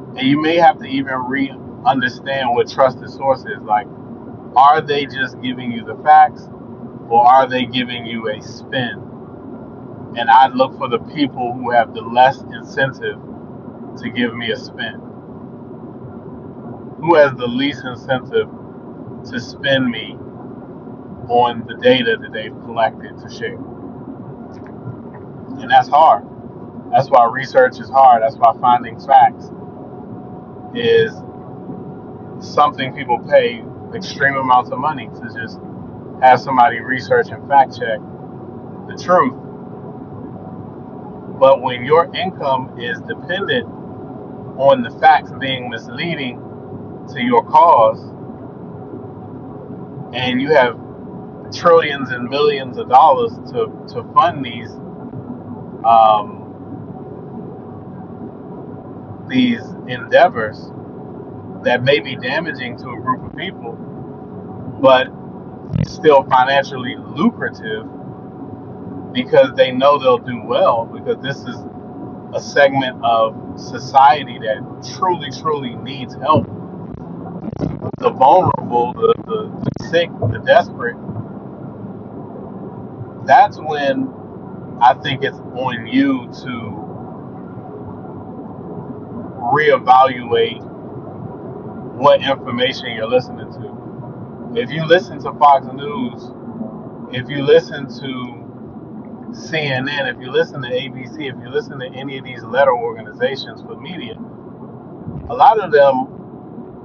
And 0.00 0.21
you 0.23 0.40
may 0.43 0.57
have 0.57 0.78
to 0.81 0.87
even 0.87 1.14
re 1.28 1.52
understand 1.87 2.50
what 2.50 2.71
trusted 2.71 3.11
source 3.11 3.40
is. 3.43 3.62
Like, 3.62 3.88
are 4.56 4.80
they 4.80 5.06
just 5.06 5.40
giving 5.42 5.70
you 5.72 5.84
the 5.84 5.96
facts 6.02 6.48
or 7.08 7.26
are 7.26 7.48
they 7.48 7.66
giving 7.66 8.06
you 8.06 8.30
a 8.30 8.42
spin? 8.42 9.02
And 10.16 10.30
I'd 10.30 10.54
look 10.54 10.76
for 10.78 10.88
the 10.88 10.98
people 10.98 11.52
who 11.52 11.70
have 11.70 11.94
the 11.94 12.00
less 12.00 12.40
incentive 12.42 13.18
to 13.98 14.10
give 14.10 14.34
me 14.34 14.50
a 14.50 14.56
spin. 14.56 15.00
Who 17.00 17.14
has 17.16 17.32
the 17.36 17.46
least 17.46 17.84
incentive 17.84 18.48
to 19.30 19.40
spend 19.40 19.88
me 19.90 20.16
on 21.28 21.66
the 21.66 21.75
data 21.76 22.16
that 22.20 22.32
they've 22.32 22.58
collected 22.64 23.18
to 23.18 23.30
share. 23.30 23.58
And 25.40 25.70
that's 25.70 25.88
hard. 25.88 26.25
That's 26.92 27.10
why 27.10 27.28
research 27.32 27.80
is 27.80 27.90
hard. 27.90 28.22
That's 28.22 28.36
why 28.36 28.52
finding 28.60 28.98
facts 29.00 29.50
is 30.75 31.12
something 32.40 32.94
people 32.94 33.18
pay 33.28 33.64
extreme 33.95 34.37
amounts 34.37 34.71
of 34.71 34.78
money 34.78 35.09
to 35.09 35.35
just 35.35 35.59
have 36.23 36.40
somebody 36.40 36.81
research 36.81 37.28
and 37.31 37.47
fact 37.49 37.78
check 37.78 37.99
the 38.88 39.00
truth. 39.02 39.35
But 41.40 41.62
when 41.62 41.85
your 41.85 42.14
income 42.14 42.78
is 42.78 43.00
dependent 43.02 43.66
on 44.59 44.83
the 44.83 44.90
facts 45.00 45.33
being 45.40 45.71
misleading 45.71 46.40
to 47.14 47.23
your 47.23 47.45
cause, 47.47 48.00
and 50.14 50.40
you 50.40 50.50
have 50.55 50.78
trillions 51.52 52.11
and 52.11 52.28
millions 52.28 52.78
of 52.78 52.88
dollars 52.88 53.33
to, 53.52 53.66
to 53.95 54.05
fund 54.14 54.45
these 54.45 54.71
um, 55.85 56.66
these 59.28 59.62
endeavors 59.88 60.71
that 61.64 61.82
may 61.82 62.00
be 62.00 62.16
damaging 62.16 62.76
to 62.78 62.90
a 62.90 63.00
group 63.00 63.25
of 63.25 63.36
people, 63.36 63.72
but 64.80 65.08
still 65.86 66.25
financially 66.25 66.96
lucrative 66.98 67.86
because 69.12 69.50
they 69.56 69.72
know 69.72 69.98
they'll 69.98 70.18
do 70.18 70.42
well 70.44 70.86
because 70.86 71.22
this 71.22 71.38
is 71.44 71.56
a 72.34 72.40
segment 72.40 73.02
of 73.04 73.36
society 73.58 74.38
that 74.40 74.58
truly, 74.96 75.30
truly 75.30 75.75
needs 75.76 76.14
help. 76.16 76.46
The 77.98 78.10
vulnerable, 78.10 78.92
the, 78.94 79.14
the, 79.26 79.70
the 79.78 79.88
sick, 79.88 80.11
the 80.33 80.38
desperate, 80.44 80.96
that's 83.26 83.59
when 83.59 84.12
I 84.81 84.94
think 84.94 85.24
it's 85.24 85.38
on 85.38 85.87
you 85.87 86.26
to 86.42 87.04
reevaluate 89.26 90.65
what 91.96 92.22
information 92.22 92.92
you're 92.92 93.09
listening 93.09 93.52
to. 93.52 93.87
If 94.54 94.70
you 94.70 94.87
listen 94.87 95.18
to 95.24 95.32
Fox 95.35 95.66
News, 95.72 96.30
if 97.12 97.28
you 97.28 97.42
listen 97.42 97.87
to 97.88 98.62
CNN, 99.32 100.12
if 100.14 100.20
you 100.20 100.30
listen 100.30 100.62
to 100.62 100.68
ABC, 100.68 101.30
if 101.30 101.37
you 101.42 101.50
listen 101.50 101.78
to 101.80 101.87
any 101.94 102.18
of 102.18 102.24
these 102.24 102.42
letter 102.44 102.76
organizations 102.76 103.62
for 103.62 103.80
media, 103.80 104.14
a 105.30 105.35
lot 105.35 105.59
of 105.61 105.72
them 105.72 106.26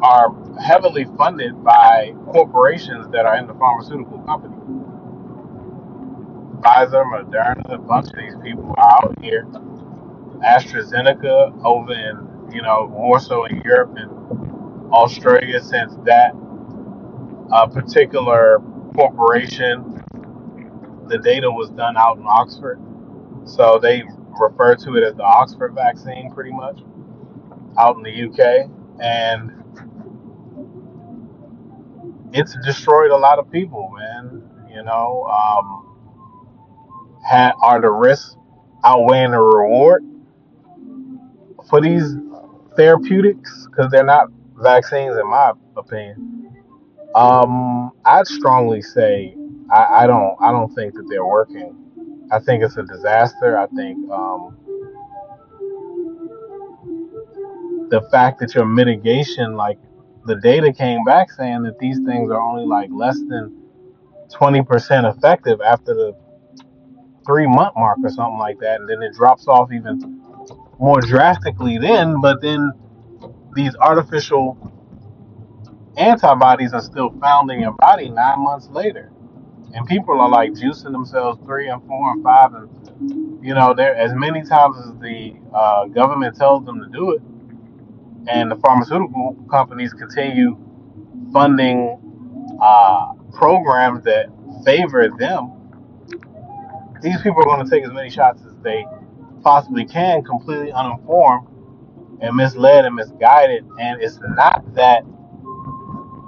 are 0.04 0.34
heavily 0.62 1.06
funded 1.18 1.64
by 1.64 2.14
corporations 2.32 3.08
that 3.12 3.26
are 3.26 3.38
in 3.38 3.48
the 3.48 3.54
pharmaceutical 3.56 4.20
company. 4.20 4.56
Pfizer, 6.62 7.04
Moderna, 7.12 7.74
a 7.76 7.78
bunch 7.80 8.08
of 8.08 8.16
these 8.18 8.36
people 8.44 8.74
are 8.78 9.06
out 9.06 9.16
here. 9.22 9.48
AstraZeneca 10.44 11.64
over 11.64 11.94
in, 11.94 12.52
you 12.54 12.62
know, 12.62 12.88
more 12.90 13.20
so 13.20 13.46
in 13.46 13.62
Europe 13.66 13.96
and 13.98 14.51
Australia 14.94 15.62
since 15.62 15.96
that 16.06 16.34
uh, 17.52 17.68
particular 17.68 18.60
corporation, 18.96 20.04
the 21.08 21.18
data 21.20 21.50
was 21.52 21.70
done 21.72 21.98
out 21.98 22.18
in 22.18 22.26
Oxford. 22.28 22.80
So 23.46 23.80
they 23.82 24.04
refer 24.40 24.76
to 24.76 24.96
it 24.98 25.04
as 25.04 25.16
the 25.16 25.24
Oxford 25.24 25.74
vaccine 25.74 26.32
pretty 26.34 26.52
much 26.52 26.80
out 27.78 27.98
in 27.98 28.04
the 28.04 28.30
UK. 28.30 28.70
And 29.02 29.52
it's 32.34 32.56
destroyed 32.66 33.12
a 33.12 33.18
lot 33.18 33.40
of 33.40 33.52
people, 33.52 33.92
man. 33.98 34.44
You 34.70 34.84
know, 34.84 35.24
um, 35.26 36.00
ha- 37.26 37.54
are 37.62 37.82
the 37.82 37.92
risks 37.92 38.38
outweighing 38.84 39.32
the 39.32 39.40
reward 39.40 40.04
for 41.70 41.82
these 41.82 42.16
therapeutics? 42.76 43.68
Because 43.70 43.92
they're 43.92 44.04
not 44.06 44.30
vaccines, 44.62 45.18
in 45.18 45.28
my 45.30 45.54
opinion. 45.76 46.64
Um, 47.16 47.92
I'd 48.06 48.28
strongly 48.28 48.82
say 48.82 49.36
I, 49.72 50.04
I 50.04 50.08
don't. 50.08 50.36
I 50.42 50.52
don't 50.52 50.74
think 50.74 50.94
that 50.96 51.08
they're 51.10 51.26
working. 51.26 51.76
I 52.32 52.40
think 52.40 52.64
it's 52.64 52.78
a 52.78 52.84
disaster. 52.84 53.58
I 53.58 53.68
think 53.68 54.10
um, 54.10 54.58
the 57.90 58.02
fact 58.12 58.40
that 58.40 58.54
your 58.56 58.66
mitigation, 58.66 59.56
like 59.56 59.78
the 60.26 60.36
data 60.36 60.72
came 60.74 61.04
back 61.04 61.32
saying 61.32 61.64
that 61.64 61.80
these 61.80 62.00
things 62.06 62.32
are 62.32 62.40
only 62.40 62.66
like 62.66 62.90
less 62.92 63.18
than 63.20 63.58
20% 64.32 65.18
effective 65.18 65.60
after 65.62 65.94
the 65.94 66.16
three 67.26 67.48
month 67.48 67.76
mark 67.76 67.98
or 68.04 68.10
something 68.10 68.40
like 68.40 68.60
that. 68.60 68.82
And 68.82 68.90
then 68.90 69.02
it 69.02 69.14
drops 69.14 69.48
off 69.48 69.72
even 69.72 70.22
more 70.80 71.02
drastically 71.02 71.78
then. 71.78 72.22
But 72.22 72.42
then 72.42 72.72
these 73.54 73.76
artificial 73.76 74.58
antibodies 75.98 76.74
are 76.74 76.82
still 76.82 77.12
found 77.20 77.52
in 77.52 77.60
your 77.60 77.74
body 77.74 78.10
nine 78.10 78.40
months 78.40 78.68
later. 78.70 79.12
And 79.74 79.88
people 79.88 80.20
are 80.20 80.30
like 80.30 80.52
juicing 80.52 80.92
themselves 80.92 81.40
three 81.46 81.70
and 81.70 81.82
four 81.88 82.12
and 82.12 82.24
five. 82.24 82.54
And, 82.54 83.44
you 83.44 83.54
know, 83.54 83.74
there 83.74 83.96
as 83.96 84.14
many 84.14 84.44
times 84.44 84.78
as 84.86 84.94
the 85.00 85.34
uh, 85.54 85.86
government 85.86 86.36
tells 86.36 86.66
them 86.66 86.80
to 86.80 86.88
do 86.88 87.12
it 87.12 87.22
and 88.28 88.52
the 88.52 88.56
pharmaceutical 88.58 89.36
companies 89.50 89.94
continue 89.94 90.58
funding 91.34 91.98
uh, 92.62 93.14
programs 93.34 94.04
that 94.04 94.28
favor 94.66 95.10
them, 95.18 95.52
these 97.02 97.22
people 97.22 97.42
are 97.42 97.46
going 97.46 97.66
to 97.66 97.70
take 97.70 97.84
as 97.84 97.92
many 97.92 98.10
shots 98.10 98.42
as 98.46 98.54
they 98.64 98.86
possibly 99.42 99.86
can, 99.86 100.24
completely 100.24 100.72
uninformed 100.72 101.48
and 102.22 102.36
misled 102.36 102.86
and 102.86 102.96
misguided. 102.96 103.66
And 103.80 104.02
it's 104.02 104.20
not 104.22 104.74
that 104.76 105.04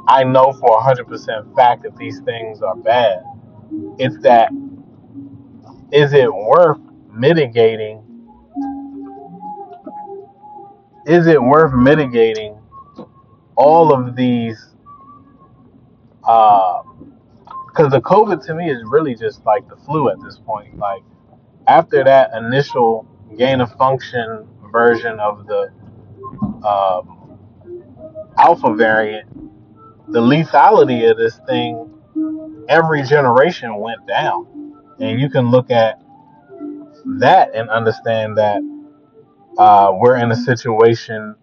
I 0.08 0.24
know 0.24 0.54
for 0.54 0.80
100% 0.82 1.56
fact 1.56 1.84
that 1.84 1.96
these 1.98 2.20
things 2.22 2.62
are 2.62 2.76
bad. 2.76 3.24
It's 3.98 4.18
that 4.24 4.52
is 5.92 6.14
it 6.14 6.34
worth 6.34 6.80
mitigating 7.12 8.04
is 11.06 11.28
it 11.28 11.42
worth 11.42 11.74
mitigating 11.74 12.58
all 13.56 13.94
of 13.94 14.16
these? 14.16 14.70
Because 16.22 16.86
uh, 17.78 17.90
the 17.90 18.02
COVID 18.02 18.46
to 18.46 18.54
me 18.56 18.70
is 18.70 18.84
really 18.86 19.16
just 19.16 19.46
like 19.46 19.68
the 19.68 19.76
flu 19.76 20.10
at 20.10 20.18
this 20.24 20.40
point. 20.40 20.78
Like 20.78 21.04
after 21.68 22.04
that 22.04 22.32
initial 22.36 23.06
gain 23.38 23.62
of 23.62 23.72
function 23.74 24.48
version 24.72 25.20
of 25.20 25.46
the 25.48 25.72
um, 26.66 27.40
alpha 28.38 28.74
variant, 28.76 29.30
the 30.12 30.20
lethality 30.20 31.10
of 31.10 31.18
this 31.18 31.40
thing 31.48 31.90
every 32.70 33.04
generation 33.04 33.76
went 33.78 34.06
down. 34.08 34.48
And 35.00 35.20
you 35.20 35.30
can 35.30 35.52
look 35.52 35.72
at 35.72 36.02
that 37.20 37.56
and 37.56 37.70
understand 37.70 38.38
that 38.38 38.62
Uh, 39.58 39.92
we're 40.02 40.18
in 40.18 40.32
a 40.32 40.36
situation 40.36 41.36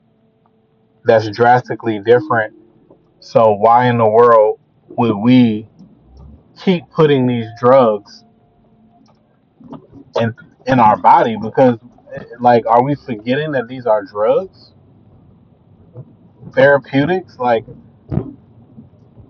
that's 1.05 1.31
drastically 1.31 2.01
different. 2.01 2.53
So 3.21 3.53
why 3.53 3.87
in 3.89 3.99
the 3.99 4.09
world 4.09 4.59
would 4.89 5.17
we 5.17 5.69
keep 6.59 6.91
putting 6.91 7.29
these 7.29 7.47
drugs 7.61 8.25
in 10.21 10.35
in 10.67 10.81
our 10.81 10.97
body? 10.97 11.37
Because 11.41 11.79
like, 12.41 12.67
are 12.67 12.83
we 12.83 12.97
forgetting 12.97 13.53
that 13.53 13.69
these 13.69 13.87
are 13.87 14.03
drugs, 14.05 14.75
therapeutics? 16.55 17.39
Like, 17.39 17.65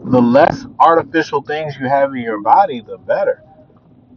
the 0.05 0.21
less 0.21 0.67
artificial 0.79 1.43
things 1.43 1.77
you 1.79 1.89
have 1.89 2.11
in 2.13 2.23
your 2.23 2.41
body, 2.41 2.81
the 2.81 2.99
better. 2.99 3.43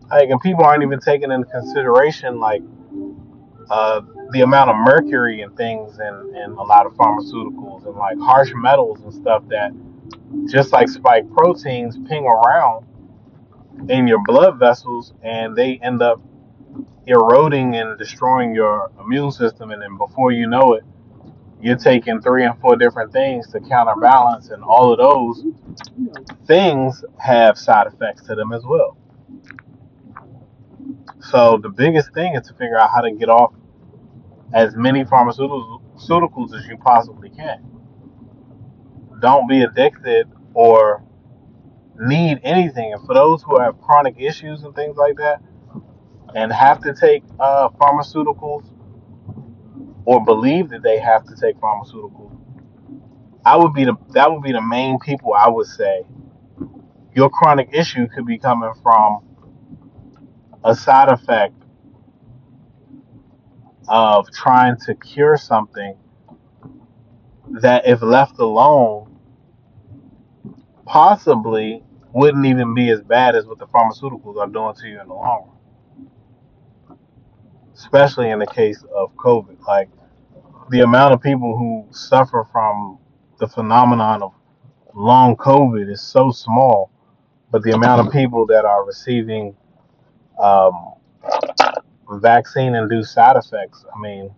Like, 0.09 0.29
and 0.29 0.39
people 0.41 0.63
aren't 0.63 0.83
even 0.83 0.99
taking 0.99 1.31
into 1.31 1.47
consideration 1.49 2.39
like 2.39 2.61
uh, 3.69 4.01
the 4.31 4.41
amount 4.41 4.69
of 4.69 4.75
mercury 4.77 5.41
and 5.41 5.55
things 5.57 5.99
in, 5.99 6.35
in 6.35 6.51
a 6.51 6.63
lot 6.63 6.85
of 6.85 6.93
pharmaceuticals 6.93 7.85
and 7.85 7.95
like 7.95 8.17
harsh 8.19 8.51
metals 8.55 9.01
and 9.01 9.13
stuff 9.13 9.43
that 9.49 9.71
just 10.49 10.71
like 10.71 10.89
spike 10.89 11.25
proteins 11.33 11.97
ping 12.09 12.25
around 12.25 12.85
in 13.89 14.07
your 14.07 14.21
blood 14.25 14.59
vessels 14.59 15.13
and 15.23 15.55
they 15.55 15.77
end 15.79 16.01
up 16.01 16.21
eroding 17.07 17.75
and 17.75 17.97
destroying 17.99 18.53
your 18.55 18.91
immune 19.01 19.31
system 19.31 19.71
and 19.71 19.81
then 19.81 19.97
before 19.97 20.31
you 20.31 20.47
know 20.47 20.73
it 20.73 20.83
you're 21.63 21.77
taking 21.77 22.21
three 22.21 22.45
and 22.45 22.59
four 22.61 22.75
different 22.75 23.11
things 23.11 23.47
to 23.51 23.59
counterbalance 23.61 24.49
and 24.49 24.63
all 24.63 24.93
of 24.93 24.99
those 24.99 25.45
things 26.47 27.03
have 27.19 27.57
side 27.57 27.87
effects 27.87 28.23
to 28.23 28.35
them 28.35 28.53
as 28.53 28.63
well 28.65 28.97
so 31.21 31.57
the 31.61 31.69
biggest 31.69 32.13
thing 32.13 32.35
is 32.35 32.47
to 32.47 32.53
figure 32.53 32.77
out 32.77 32.89
how 32.91 33.01
to 33.01 33.11
get 33.11 33.29
off 33.29 33.53
as 34.53 34.75
many 34.75 35.05
pharmaceuticals 35.05 36.55
as 36.55 36.67
you 36.67 36.77
possibly 36.77 37.29
can 37.29 37.63
don't 39.21 39.47
be 39.47 39.61
addicted 39.63 40.29
or 40.53 41.03
need 41.99 42.39
anything. 42.43 42.93
And 42.93 43.05
for 43.05 43.13
those 43.13 43.43
who 43.43 43.59
have 43.59 43.79
chronic 43.81 44.15
issues 44.19 44.63
and 44.63 44.75
things 44.75 44.97
like 44.97 45.17
that, 45.17 45.41
and 46.35 46.51
have 46.51 46.81
to 46.81 46.93
take 46.93 47.23
uh, 47.39 47.69
pharmaceuticals 47.69 48.65
or 50.05 50.23
believe 50.23 50.69
that 50.69 50.83
they 50.83 50.99
have 50.99 51.25
to 51.25 51.35
take 51.35 51.57
pharmaceuticals, 51.57 52.37
I 53.45 53.57
would 53.57 53.73
be 53.73 53.85
the 53.85 53.95
that 54.11 54.31
would 54.31 54.43
be 54.43 54.51
the 54.51 54.61
main 54.61 54.99
people 54.99 55.33
I 55.33 55.49
would 55.49 55.67
say 55.67 56.05
your 57.15 57.29
chronic 57.29 57.69
issue 57.73 58.07
could 58.07 58.25
be 58.25 58.37
coming 58.39 58.71
from 58.81 59.37
a 60.63 60.75
side 60.75 61.09
effect 61.09 61.55
of 63.87 64.31
trying 64.31 64.77
to 64.85 64.95
cure 64.95 65.37
something 65.37 65.95
that 67.61 67.87
if 67.87 68.01
left 68.01 68.39
alone 68.39 69.19
possibly 70.85 71.83
wouldn't 72.13 72.45
even 72.45 72.73
be 72.73 72.89
as 72.89 73.01
bad 73.01 73.35
as 73.35 73.45
what 73.45 73.59
the 73.59 73.67
pharmaceuticals 73.67 74.37
are 74.37 74.47
doing 74.47 74.73
to 74.75 74.87
you 74.87 75.01
in 75.01 75.07
the 75.07 75.13
long 75.13 75.47
run. 75.49 75.52
Especially 77.83 78.29
in 78.29 78.39
the 78.39 78.47
case 78.47 78.81
of 78.95 79.13
COVID. 79.17 79.59
Like 79.67 79.89
the 80.69 80.79
amount 80.79 81.13
of 81.13 81.21
people 81.21 81.57
who 81.57 81.85
suffer 81.93 82.47
from 82.49 82.97
the 83.39 83.47
phenomenon 83.47 84.23
of 84.23 84.33
long 84.95 85.35
COVID 85.35 85.91
is 85.91 86.01
so 86.01 86.31
small, 86.31 86.89
but 87.51 87.61
the 87.61 87.71
amount 87.71 88.07
of 88.07 88.13
people 88.13 88.45
that 88.47 88.63
are 88.63 88.85
receiving 88.85 89.53
um, 90.41 90.93
vaccine 92.09 92.73
induced 92.73 93.13
side 93.13 93.35
effects, 93.35 93.83
I 93.93 93.99
mean, 93.99 94.33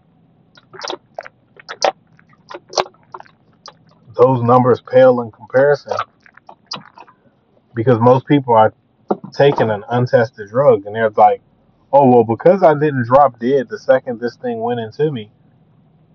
those 4.18 4.42
numbers 4.42 4.82
pale 4.82 5.22
in 5.22 5.30
comparison 5.32 5.98
because 7.76 8.00
most 8.00 8.26
people 8.26 8.56
are 8.56 8.74
taking 9.34 9.70
an 9.70 9.84
untested 9.90 10.50
drug 10.50 10.88
and 10.88 10.96
they're 10.96 11.12
like, 11.12 11.42
oh, 11.96 12.10
well, 12.10 12.24
because 12.26 12.62
I 12.62 12.74
didn't 12.74 13.06
drop 13.08 13.40
dead 13.40 13.70
the 13.70 13.80
second 13.80 14.20
this 14.20 14.36
thing 14.36 14.60
went 14.60 14.82
into 14.82 15.12
me, 15.12 15.32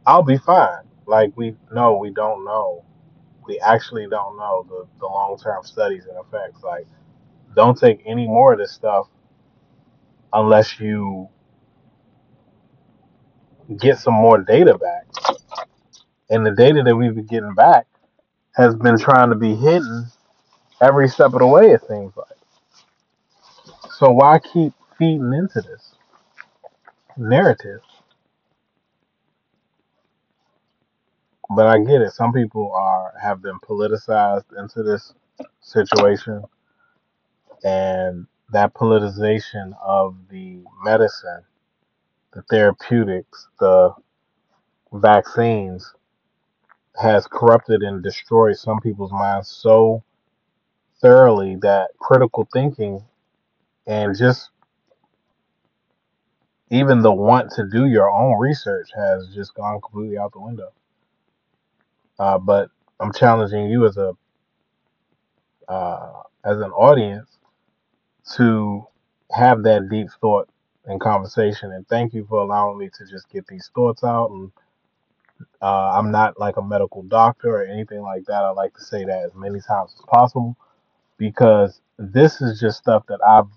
I'll 0.06 0.22
be 0.22 0.36
fine. 0.36 0.84
Like, 1.06 1.32
we 1.36 1.56
no, 1.72 1.96
we 1.96 2.10
don't 2.10 2.44
know. 2.44 2.84
We 3.46 3.58
actually 3.60 4.06
don't 4.08 4.36
know 4.36 4.66
the, 4.68 4.86
the 5.00 5.06
long 5.06 5.38
term 5.42 5.64
studies 5.64 6.04
and 6.06 6.18
effects. 6.18 6.62
Like, 6.62 6.86
don't 7.56 7.78
take 7.78 8.02
any 8.06 8.26
more 8.26 8.52
of 8.52 8.58
this 8.58 8.72
stuff 8.72 9.08
unless 10.32 10.78
you 10.78 11.28
get 13.78 13.98
some 13.98 14.14
more 14.14 14.38
data 14.38 14.76
back. 14.76 15.06
And 16.28 16.44
the 16.46 16.52
data 16.52 16.82
that 16.84 16.94
we've 16.94 17.14
been 17.14 17.26
getting 17.26 17.54
back 17.54 17.86
has 18.54 18.74
been 18.76 18.98
trying 18.98 19.30
to 19.30 19.36
be 19.36 19.56
hidden 19.56 20.06
every 20.80 21.08
step 21.08 21.32
of 21.32 21.40
the 21.40 21.46
way, 21.46 21.70
it 21.72 21.80
seems 21.88 22.12
like. 22.16 22.26
So 23.98 24.10
why 24.10 24.38
keep 24.38 24.72
feeding 25.00 25.34
into 25.34 25.62
this 25.62 25.96
narrative? 27.16 27.80
But 31.56 31.66
I 31.66 31.78
get 31.78 32.02
it. 32.02 32.12
Some 32.12 32.32
people 32.32 32.72
are 32.72 33.14
have 33.22 33.42
been 33.42 33.58
politicized 33.60 34.46
into 34.58 34.82
this 34.82 35.14
situation, 35.60 36.42
and 37.64 38.26
that 38.52 38.74
politicization 38.74 39.72
of 39.84 40.16
the 40.30 40.62
medicine, 40.84 41.42
the 42.34 42.42
therapeutics, 42.50 43.48
the 43.60 43.94
vaccines 44.92 45.94
has 47.00 47.26
corrupted 47.26 47.82
and 47.82 48.02
destroyed 48.02 48.56
some 48.56 48.80
people's 48.80 49.12
minds 49.12 49.48
so 49.48 50.04
thoroughly 51.02 51.56
that 51.62 51.90
critical 52.00 52.48
thinking 52.52 53.02
and 53.86 54.16
just 54.16 54.50
even 56.70 57.02
the 57.02 57.12
want 57.12 57.50
to 57.52 57.66
do 57.68 57.86
your 57.86 58.10
own 58.10 58.38
research 58.38 58.90
has 58.94 59.28
just 59.34 59.54
gone 59.54 59.80
completely 59.80 60.18
out 60.18 60.32
the 60.32 60.40
window. 60.40 60.72
Uh, 62.18 62.38
but 62.38 62.70
I'm 63.00 63.12
challenging 63.12 63.68
you 63.70 63.86
as 63.86 63.96
a 63.96 64.12
uh, 65.68 66.22
as 66.44 66.58
an 66.58 66.72
audience 66.72 67.28
to 68.36 68.84
have 69.32 69.62
that 69.64 69.88
deep 69.90 70.08
thought 70.20 70.48
and 70.86 71.00
conversation. 71.00 71.72
And 71.72 71.86
thank 71.88 72.14
you 72.14 72.26
for 72.28 72.40
allowing 72.40 72.78
me 72.78 72.90
to 72.98 73.06
just 73.06 73.28
get 73.30 73.46
these 73.46 73.70
thoughts 73.74 74.04
out. 74.04 74.30
And 74.30 74.52
uh, 75.62 75.92
I'm 75.98 76.10
not 76.10 76.38
like 76.40 76.56
a 76.56 76.62
medical 76.62 77.02
doctor 77.04 77.56
or 77.56 77.64
anything 77.64 78.02
like 78.02 78.24
that. 78.26 78.44
I 78.44 78.50
like 78.50 78.74
to 78.74 78.82
say 78.82 79.04
that 79.04 79.24
as 79.24 79.34
many 79.34 79.60
times 79.60 79.94
as 79.98 80.04
possible 80.08 80.56
because 81.18 81.80
this 81.98 82.40
is 82.40 82.60
just 82.60 82.78
stuff 82.78 83.04
that 83.08 83.20
I've 83.26 83.48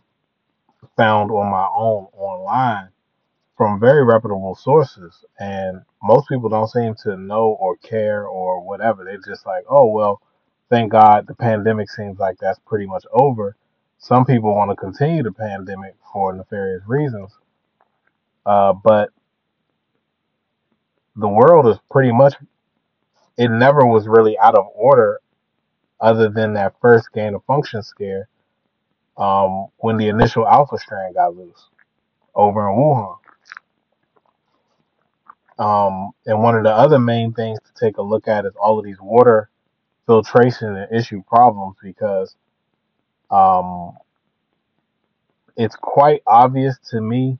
found 0.97 1.32
on 1.32 1.52
my 1.52 1.67
own 1.76 2.08
online 2.13 2.89
from 3.63 3.80
very 3.80 4.04
reputable 4.04 4.56
sources. 4.56 5.23
And 5.39 5.84
most 6.04 6.28
people 6.28 6.49
don't 6.49 6.67
seem 6.69 6.95
to 7.04 7.15
know 7.15 7.56
or 7.62 7.78
care 7.78 8.28
or 8.28 8.60
whatever. 8.60 9.06
They're 9.06 9.17
just 9.26 9.45
like, 9.45 9.63
oh, 9.69 9.86
well, 9.86 10.21
thank 10.69 10.91
God 10.91 11.28
the 11.28 11.34
pandemic 11.34 11.89
seems 11.89 12.19
like 12.19 12.36
that's 12.41 12.60
pretty 12.65 12.88
much 12.88 13.06
over. 13.13 13.56
Some 13.99 14.26
people 14.26 14.54
want 14.54 14.71
to 14.71 14.76
continue 14.76 15.23
the 15.23 15.32
pandemic 15.32 15.95
for 16.12 16.34
nefarious 16.34 16.84
reasons. 16.86 17.32
Uh, 18.45 18.73
but 18.73 19.12
the 21.15 21.30
world 21.30 21.65
is 21.69 21.78
pretty 21.89 22.12
much, 22.12 22.34
it 23.38 23.47
never 23.49 23.86
was 23.86 24.10
really 24.10 24.38
out 24.39 24.56
of 24.56 24.65
order 24.76 25.21
other 26.02 26.28
than 26.28 26.56
that 26.56 26.76
first 26.82 27.13
gain 27.13 27.34
of 27.34 27.45
function 27.45 27.82
scare 27.82 28.28
um, 29.15 29.67
when 29.78 29.95
the 29.95 30.10
initial 30.10 30.45
alpha 30.45 30.78
strand 30.78 31.15
got 31.15 31.34
loose 31.38 31.69
over 32.36 32.69
in 32.69 32.76
Wuhan. 32.76 33.17
Um, 35.60 36.12
and 36.26 36.42
one 36.42 36.56
of 36.56 36.63
the 36.63 36.72
other 36.72 37.00
main 37.00 37.34
things 37.34 37.60
to 37.60 37.86
take 37.86 37.98
a 37.98 38.02
look 38.02 38.28
at 38.28 38.46
is 38.46 38.54
all 38.62 38.80
of 38.80 38.86
these 38.86 39.02
water 39.02 39.50
filtration 40.08 40.76
and 40.76 40.92
issue 40.96 41.24
problems 41.28 41.78
because 41.82 42.36
um, 43.32 43.94
it's 45.58 45.76
quite 45.76 46.22
obvious 46.28 46.78
to 46.92 47.02
me 47.02 47.39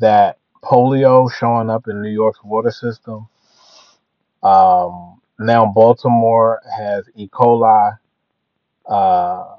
that 0.00 0.38
polio 0.64 1.32
showing 1.32 1.70
up 1.70 1.88
in 1.88 2.02
New 2.02 2.10
York's 2.10 2.42
water 2.44 2.70
system. 2.70 3.28
Um, 4.42 5.20
now 5.38 5.66
Baltimore 5.66 6.60
has 6.76 7.06
E. 7.16 7.28
coli. 7.28 7.98
Uh, 8.86 9.56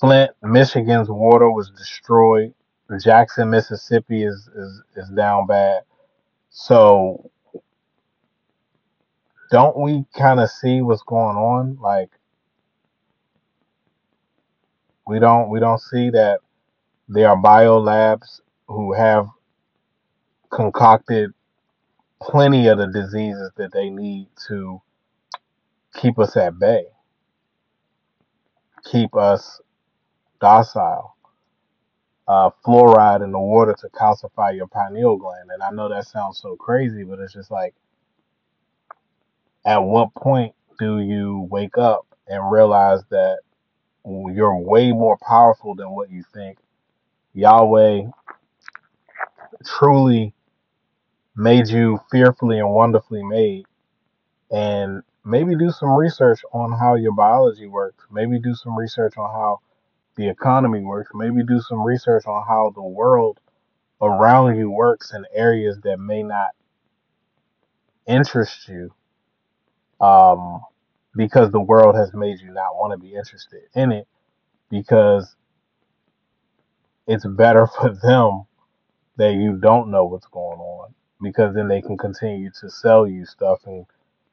Flint, 0.00 0.32
Michigan's 0.42 1.08
water 1.10 1.50
was 1.50 1.70
destroyed. 1.70 2.54
Jackson, 3.00 3.50
Mississippi 3.50 4.24
is 4.24 4.48
is, 4.56 4.82
is 4.96 5.08
down 5.10 5.46
bad. 5.46 5.82
So 6.50 7.30
don't 9.50 9.78
we 9.78 10.04
kind 10.16 10.40
of 10.40 10.50
see 10.50 10.82
what's 10.82 11.02
going 11.02 11.36
on? 11.36 11.78
Like 11.80 12.10
we 15.06 15.18
don't 15.20 15.50
we 15.50 15.60
don't 15.60 15.80
see 15.80 16.10
that 16.10 16.40
there 17.08 17.28
are 17.30 17.36
bio 17.36 17.78
labs 17.78 18.42
who 18.68 18.94
have 18.94 19.28
concocted 20.50 21.32
plenty 22.22 22.68
of 22.68 22.78
the 22.78 22.88
diseases 22.88 23.50
that 23.56 23.72
they 23.72 23.90
need 23.90 24.28
to 24.48 24.80
keep 25.96 26.18
us 26.18 26.36
at 26.36 26.58
bay, 26.58 26.84
keep 28.90 29.16
us 29.16 29.60
docile. 30.40 31.13
Uh, 32.26 32.50
fluoride 32.64 33.22
in 33.22 33.32
the 33.32 33.38
water 33.38 33.74
to 33.78 33.88
calcify 33.90 34.54
your 34.56 34.66
pineal 34.66 35.16
gland. 35.16 35.50
And 35.52 35.62
I 35.62 35.70
know 35.70 35.88
that 35.90 36.06
sounds 36.06 36.38
so 36.40 36.56
crazy, 36.56 37.04
but 37.04 37.18
it's 37.20 37.34
just 37.34 37.50
like, 37.50 37.74
at 39.66 39.78
what 39.82 40.14
point 40.14 40.54
do 40.78 41.00
you 41.00 41.46
wake 41.50 41.78
up 41.78 42.06
and 42.26 42.50
realize 42.50 43.00
that 43.10 43.40
you're 44.06 44.56
way 44.56 44.92
more 44.92 45.18
powerful 45.26 45.74
than 45.74 45.90
what 45.90 46.10
you 46.10 46.24
think? 46.34 46.58
Yahweh 47.34 48.02
truly 49.66 50.34
made 51.36 51.68
you 51.68 52.00
fearfully 52.10 52.58
and 52.58 52.70
wonderfully 52.70 53.22
made. 53.22 53.66
And 54.50 55.02
maybe 55.24 55.56
do 55.56 55.70
some 55.70 55.90
research 55.90 56.40
on 56.52 56.72
how 56.78 56.94
your 56.94 57.12
biology 57.12 57.66
works. 57.66 58.04
Maybe 58.10 58.38
do 58.38 58.54
some 58.54 58.76
research 58.78 59.16
on 59.16 59.30
how 59.30 59.60
the 60.16 60.28
economy 60.28 60.82
works. 60.82 61.10
Maybe 61.14 61.44
do 61.44 61.60
some 61.60 61.82
research 61.82 62.26
on 62.26 62.44
how 62.46 62.72
the 62.74 62.82
world 62.82 63.40
around 64.02 64.56
you 64.58 64.70
works 64.70 65.12
in 65.14 65.24
areas 65.34 65.78
that 65.84 65.98
may 65.98 66.22
not 66.22 66.50
interest 68.06 68.68
you 68.68 68.90
um, 70.00 70.62
because 71.16 71.50
the 71.52 71.60
world 71.60 71.96
has 71.96 72.12
made 72.14 72.40
you 72.40 72.52
not 72.52 72.74
want 72.76 72.92
to 72.92 72.98
be 72.98 73.14
interested 73.14 73.62
in 73.74 73.92
it 73.92 74.08
because 74.70 75.36
it's 77.06 77.26
better 77.26 77.66
for 77.80 77.90
them 78.02 78.44
that 79.18 79.34
you 79.34 79.54
don't 79.56 79.90
know 79.90 80.04
what's 80.06 80.26
going 80.28 80.58
on 80.58 80.94
because 81.22 81.54
then 81.54 81.68
they 81.68 81.82
can 81.82 81.98
continue 81.98 82.50
to 82.60 82.70
sell 82.70 83.06
you 83.06 83.26
stuff 83.26 83.60
and 83.66 83.86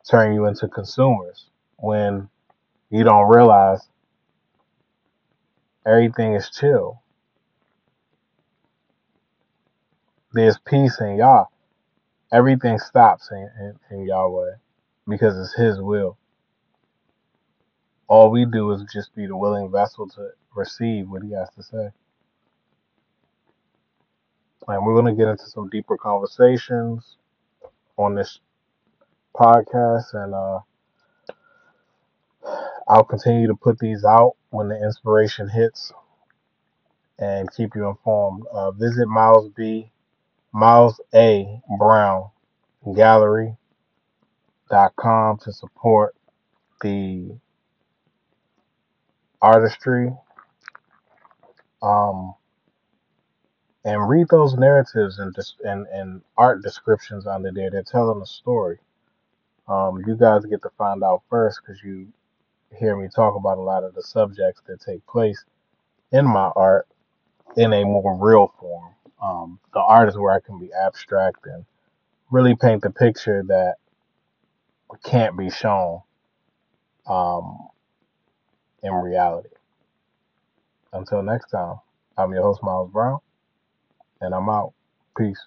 turn 0.10 0.34
you 0.34 0.46
into 0.48 0.68
consumers 0.68 1.48
when 1.78 2.30
you 2.92 3.04
don't 3.04 3.30
realize 3.30 3.82
everything 5.86 6.36
is 6.36 6.50
chill. 6.50 7.02
There's 10.34 10.58
peace 10.60 11.00
in 11.02 11.18
Yah. 11.18 11.46
Everything 12.32 12.80
stops 12.80 13.30
in, 13.32 13.50
in, 13.60 13.80
in 13.92 14.06
Yahweh 14.08 14.56
because 15.08 15.38
it's 15.38 15.56
His 15.56 15.82
will. 15.82 16.18
All 18.08 18.32
we 18.32 18.46
do 18.46 18.72
is 18.72 18.84
just 18.94 19.16
be 19.16 19.26
the 19.28 19.38
willing 19.38 19.72
vessel 19.72 20.08
to 20.10 20.30
receive 20.56 21.10
what 21.10 21.24
He 21.24 21.32
has 21.34 21.50
to 21.56 21.64
say. 21.64 21.90
And 24.68 24.86
we're 24.86 24.94
going 25.02 25.14
to 25.16 25.20
get 25.20 25.30
into 25.30 25.46
some 25.48 25.70
deeper 25.70 25.98
conversations 25.98 27.18
on 27.98 28.16
this 28.16 28.40
podcast, 29.36 30.14
and 30.14 30.34
uh, 30.36 30.60
I'll 32.88 33.04
continue 33.04 33.48
to 33.48 33.56
put 33.56 33.80
these 33.80 34.06
out 34.06 34.36
when 34.52 34.70
the 34.70 34.82
inspiration 34.82 35.50
hits 35.50 35.92
and 37.20 37.52
keep 37.56 37.76
you 37.76 37.90
informed. 37.90 38.44
Uh, 38.52 38.72
visit 38.72 39.08
Miles 39.08 39.50
B. 39.56 39.92
Miles 40.54 41.02
A. 41.14 41.62
Brown 41.80 42.30
Gallery.com 42.96 43.58
to 45.40 45.52
support 45.54 46.16
the 46.82 47.32
artistry. 49.42 50.12
Um, 51.82 52.36
and 53.84 54.08
read 54.08 54.28
those 54.30 54.56
narratives 54.56 55.20
and, 55.20 55.36
and 55.64 55.88
and 55.88 56.22
art 56.38 56.62
descriptions 56.62 57.26
under 57.26 57.52
there. 57.52 57.72
They're 57.72 57.84
telling 57.84 58.22
a 58.22 58.26
story. 58.26 58.78
Um, 59.68 60.04
you 60.06 60.16
guys 60.16 60.46
get 60.46 60.62
to 60.64 60.70
find 60.78 61.04
out 61.04 61.24
first 61.30 61.62
because 61.62 61.82
you 61.84 62.08
hear 62.80 62.96
me 62.98 63.10
talk 63.14 63.36
about 63.36 63.58
a 63.58 63.62
lot 63.62 63.84
of 63.84 63.96
the 63.96 64.04
subjects 64.04 64.62
that 64.68 64.82
take 64.82 65.06
place 65.08 65.44
in 66.12 66.26
my 66.26 66.52
art 66.56 66.88
in 67.58 67.74
a 67.74 67.84
more 67.86 68.18
real 68.20 68.54
form. 68.60 68.94
Um, 69.22 69.60
the 69.74 69.82
art 69.82 70.10
is 70.10 70.18
where 70.18 70.34
I 70.34 70.42
can 70.42 70.60
be 70.60 70.72
abstract 70.74 71.46
and 71.46 71.66
really 72.32 72.56
paint 72.56 72.84
the 72.84 72.92
picture 72.92 73.44
that 73.48 73.76
can't 75.04 75.38
be 75.38 75.50
shown 75.50 76.02
um, 77.08 77.58
in 78.84 78.94
reality. 78.94 79.50
Until 80.94 81.24
next 81.24 81.52
time, 81.52 81.78
I'm 82.18 82.34
your 82.34 82.44
host, 82.44 82.64
Miles 82.64 82.92
Brown, 82.92 83.20
and 84.22 84.34
I'm 84.36 84.50
out. 84.50 84.74
Peace. 85.18 85.42